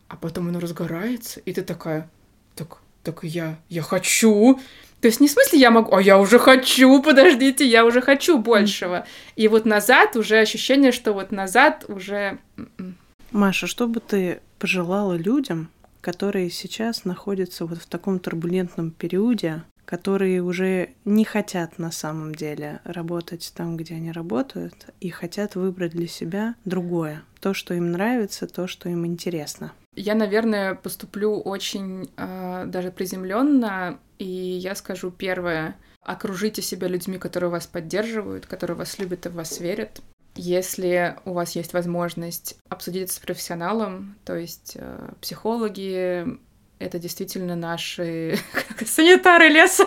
[0.08, 2.10] а потом оно разгорается, и ты такая,
[2.56, 4.62] так, так я, я хочу,
[5.04, 8.38] то есть не в смысле я могу, а я уже хочу, подождите, я уже хочу
[8.38, 9.06] большего.
[9.36, 12.38] И вот назад уже ощущение, что вот назад уже...
[12.56, 12.96] М-м.
[13.32, 15.70] Маша, что бы ты пожелала людям,
[16.00, 19.64] которые сейчас находятся вот в таком турбулентном периоде,
[19.94, 25.92] которые уже не хотят на самом деле работать там, где они работают, и хотят выбрать
[25.92, 29.72] для себя другое, то, что им нравится, то, что им интересно.
[29.96, 37.52] Я, наверное, поступлю очень э, даже приземленно, и я скажу первое: окружите себя людьми, которые
[37.52, 40.02] вас поддерживают, которые вас любят и в вас верят.
[40.34, 46.40] Если у вас есть возможность обсудить это с профессионалом, то есть э, психологи,
[46.80, 48.38] это действительно наши
[48.86, 49.86] санитары леса.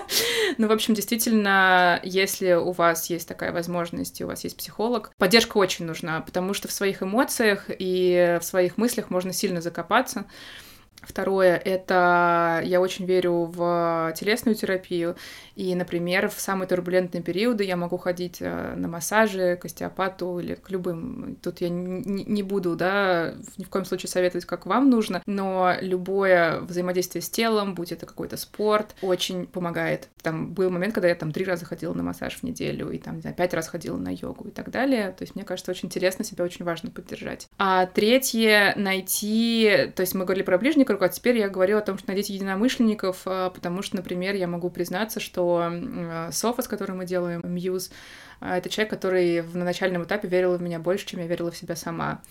[0.59, 5.13] ну, в общем, действительно, если у вас есть такая возможность, и у вас есть психолог,
[5.19, 10.27] поддержка очень нужна, потому что в своих эмоциях и в своих мыслях можно сильно закопаться.
[11.03, 15.17] Второе— это я очень верю в телесную терапию,
[15.57, 20.55] и, например, в самые турбулентные периоды я могу ходить э, на массажи к остеопату или
[20.55, 21.39] к любым.
[21.43, 26.61] Тут я не буду, да, ни в коем случае советовать, как вам нужно, но любое
[26.61, 30.11] взаимодействие с телом, будь это какой-то спорт, очень помогает.
[30.23, 33.15] Там был момент, когда я там три раза ходила на массаж в неделю, и там,
[33.17, 35.13] не знаю, пять раз ходила на йогу и так далее.
[35.13, 37.49] То есть мне кажется, очень интересно, себя очень важно поддержать.
[37.57, 39.91] А третье— найти...
[39.97, 42.35] То есть мы говорили про ближний круг, а теперь я говорю о том, что найдите
[42.35, 47.43] единомышленников, э, потому что, например, я могу признаться, что что Софа, с которой мы делаем
[47.45, 47.91] Мьюз,
[48.41, 51.57] а, это человек, который на начальном этапе верил в меня больше, чем я верила в
[51.57, 52.23] себя сама.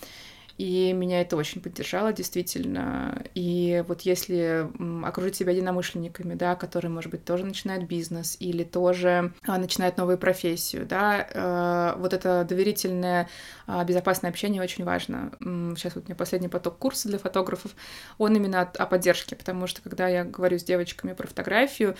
[0.58, 3.22] И меня это очень поддержало, действительно.
[3.34, 4.66] И вот если
[5.06, 10.16] окружить себя единомышленниками, да, которые, может быть, тоже начинают бизнес или тоже а, начинают новую
[10.16, 13.28] профессию, да, э, вот это доверительное,
[13.66, 15.32] а, безопасное общение очень важно.
[15.76, 17.72] Сейчас вот у меня последний поток курса для фотографов,
[18.16, 21.96] он именно о поддержке, потому что когда я говорю с девочками про фотографию,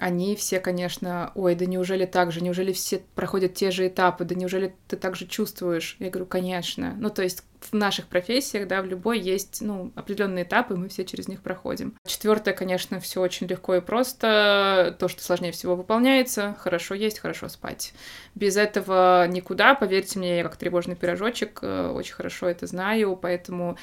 [0.00, 4.34] они все, конечно, ой, да неужели так же, неужели все проходят те же этапы, да
[4.34, 5.96] неужели ты так же чувствуешь?
[5.98, 6.94] Я говорю, конечно.
[6.98, 11.04] Ну, то есть в наших профессиях, да, в любой есть, ну, определенные этапы, мы все
[11.04, 11.94] через них проходим.
[12.06, 14.96] Четвертое, конечно, все очень легко и просто.
[14.98, 17.92] То, что сложнее всего выполняется, хорошо есть, хорошо спать.
[18.34, 23.76] Без этого никуда, поверьте мне, я как тревожный пирожочек, э, очень хорошо это знаю, поэтому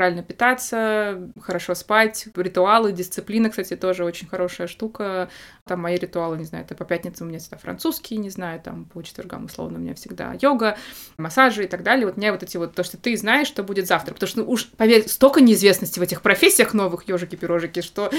[0.00, 5.28] правильно питаться, хорошо спать, ритуалы, дисциплина, кстати, тоже очень хорошая штука.
[5.66, 8.86] Там мои ритуалы, не знаю, это по пятницам у меня всегда французский, не знаю, там
[8.86, 10.78] по четвергам, условно, у меня всегда йога,
[11.18, 12.06] массажи и так далее.
[12.06, 14.14] Вот меня вот эти вот, то, что ты знаешь, что будет завтра.
[14.14, 18.10] Потому что, ну, уж, поверь, столько неизвестности в этих профессиях новых, ежики-пирожики, что,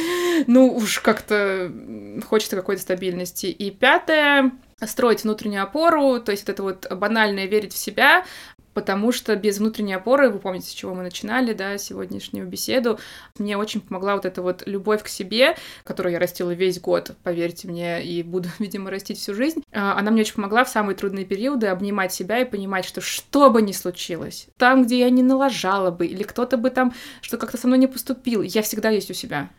[0.46, 1.72] ну, уж как-то
[2.30, 3.48] хочется какой-то стабильности.
[3.48, 4.52] И пятое,
[4.86, 8.24] строить внутреннюю опору, то есть вот это вот банальное верить в себя,
[8.74, 13.00] потому что без внутренней опоры, вы помните, с чего мы начинали, да, сегодняшнюю беседу,
[13.38, 17.68] мне очень помогла вот эта вот любовь к себе, которую я растила весь год, поверьте
[17.68, 19.64] мне, и буду, видимо, растить всю жизнь.
[19.72, 23.50] А, она мне очень помогла в самые трудные периоды обнимать себя и понимать, что что
[23.50, 27.58] бы ни случилось, там, где я не налажала бы, или кто-то бы там, что как-то
[27.58, 29.50] со мной не поступил, я всегда есть у себя.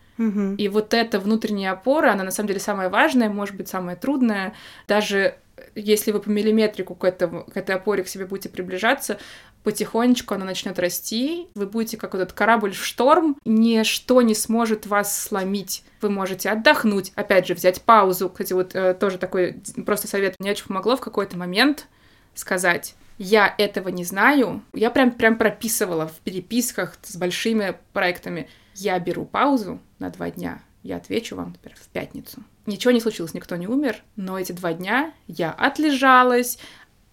[0.57, 4.55] И вот эта внутренняя опора, она на самом деле самая важная, может быть, самая трудная.
[4.87, 5.37] Даже
[5.75, 9.19] если вы по миллиметрику к, этому, к этой опоре к себе будете приближаться,
[9.63, 15.19] потихонечку она начнет расти, вы будете как этот корабль в шторм, ничто не сможет вас
[15.19, 15.85] сломить.
[16.01, 18.29] Вы можете отдохнуть, опять же, взять паузу.
[18.29, 21.87] Кстати, вот э, тоже такой просто совет мне очень помогло в какой-то момент
[22.35, 24.63] сказать, я этого не знаю.
[24.73, 28.49] Я прям, прям прописывала в переписках с большими проектами.
[28.75, 32.43] Я беру паузу на два дня, я отвечу вам, например, в пятницу.
[32.67, 36.59] Ничего не случилось, никто не умер, но эти два дня я отлежалась,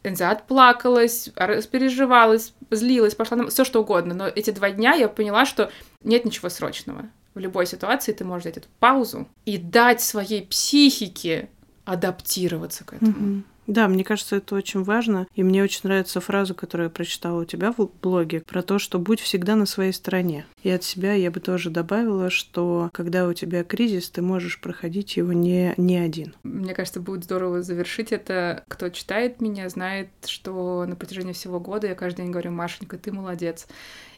[0.03, 3.49] отплакалась, распереживалась, злилась, пошла на...
[3.49, 4.13] все что угодно.
[4.13, 5.71] Но эти два дня я поняла, что
[6.03, 7.09] нет ничего срочного.
[7.33, 11.49] В любой ситуации ты можешь взять эту паузу и дать своей психике
[11.85, 13.11] адаптироваться к этому.
[13.11, 13.43] Mm-hmm.
[13.69, 15.27] Да, мне кажется, это очень важно.
[15.35, 18.97] И мне очень нравится фраза, которую я прочитала у тебя в блоге, про то, что
[18.97, 20.47] будь всегда на своей стороне.
[20.63, 25.17] И от себя я бы тоже добавила, что когда у тебя кризис, ты можешь проходить
[25.17, 26.33] его не, не один.
[26.41, 28.63] Мне кажется, будет здорово завершить это.
[28.67, 33.11] Кто читает меня, знает, что на протяжении всего года я каждый день говорю, Машенька, ты
[33.11, 33.67] молодец.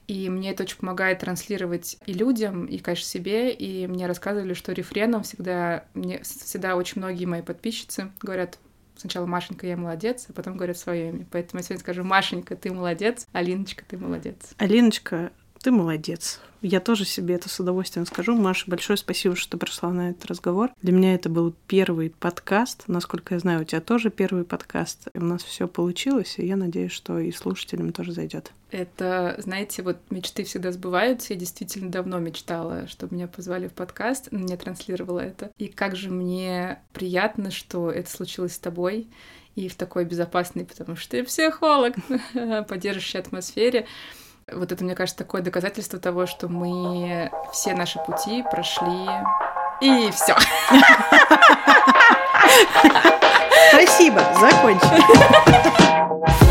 [0.08, 3.52] И мне это очень помогает транслировать и людям, и, конечно, себе.
[3.52, 8.58] И мне рассказывали, что рефреном всегда, мне всегда очень многие мои подписчицы говорят,
[9.02, 11.26] Сначала Машенька, я молодец, а потом говорят свое имя.
[11.32, 14.54] Поэтому я сегодня скажу Машенька, ты молодец, Алиночка, ты молодец.
[14.60, 15.32] Алиночка,
[15.62, 16.40] ты молодец.
[16.62, 18.36] Я тоже себе это с удовольствием скажу.
[18.36, 20.70] Маша, большое спасибо, что ты пришла на этот разговор.
[20.82, 22.84] Для меня это был первый подкаст.
[22.86, 25.08] Насколько я знаю, у тебя тоже первый подкаст.
[25.14, 28.52] И у нас все получилось, и я надеюсь, что и слушателям тоже зайдет.
[28.70, 31.34] Это, знаете, вот мечты всегда сбываются.
[31.34, 35.50] Я действительно давно мечтала, чтобы меня позвали в подкаст, мне транслировала это.
[35.58, 39.08] И как же мне приятно, что это случилось с тобой
[39.56, 41.96] и в такой безопасной, потому что ты психолог,
[42.68, 43.88] поддерживающей атмосфере.
[44.54, 49.10] Вот это, мне кажется, такое доказательство того, что мы все наши пути прошли.
[49.82, 50.36] И все.
[53.72, 56.51] Спасибо, закончили.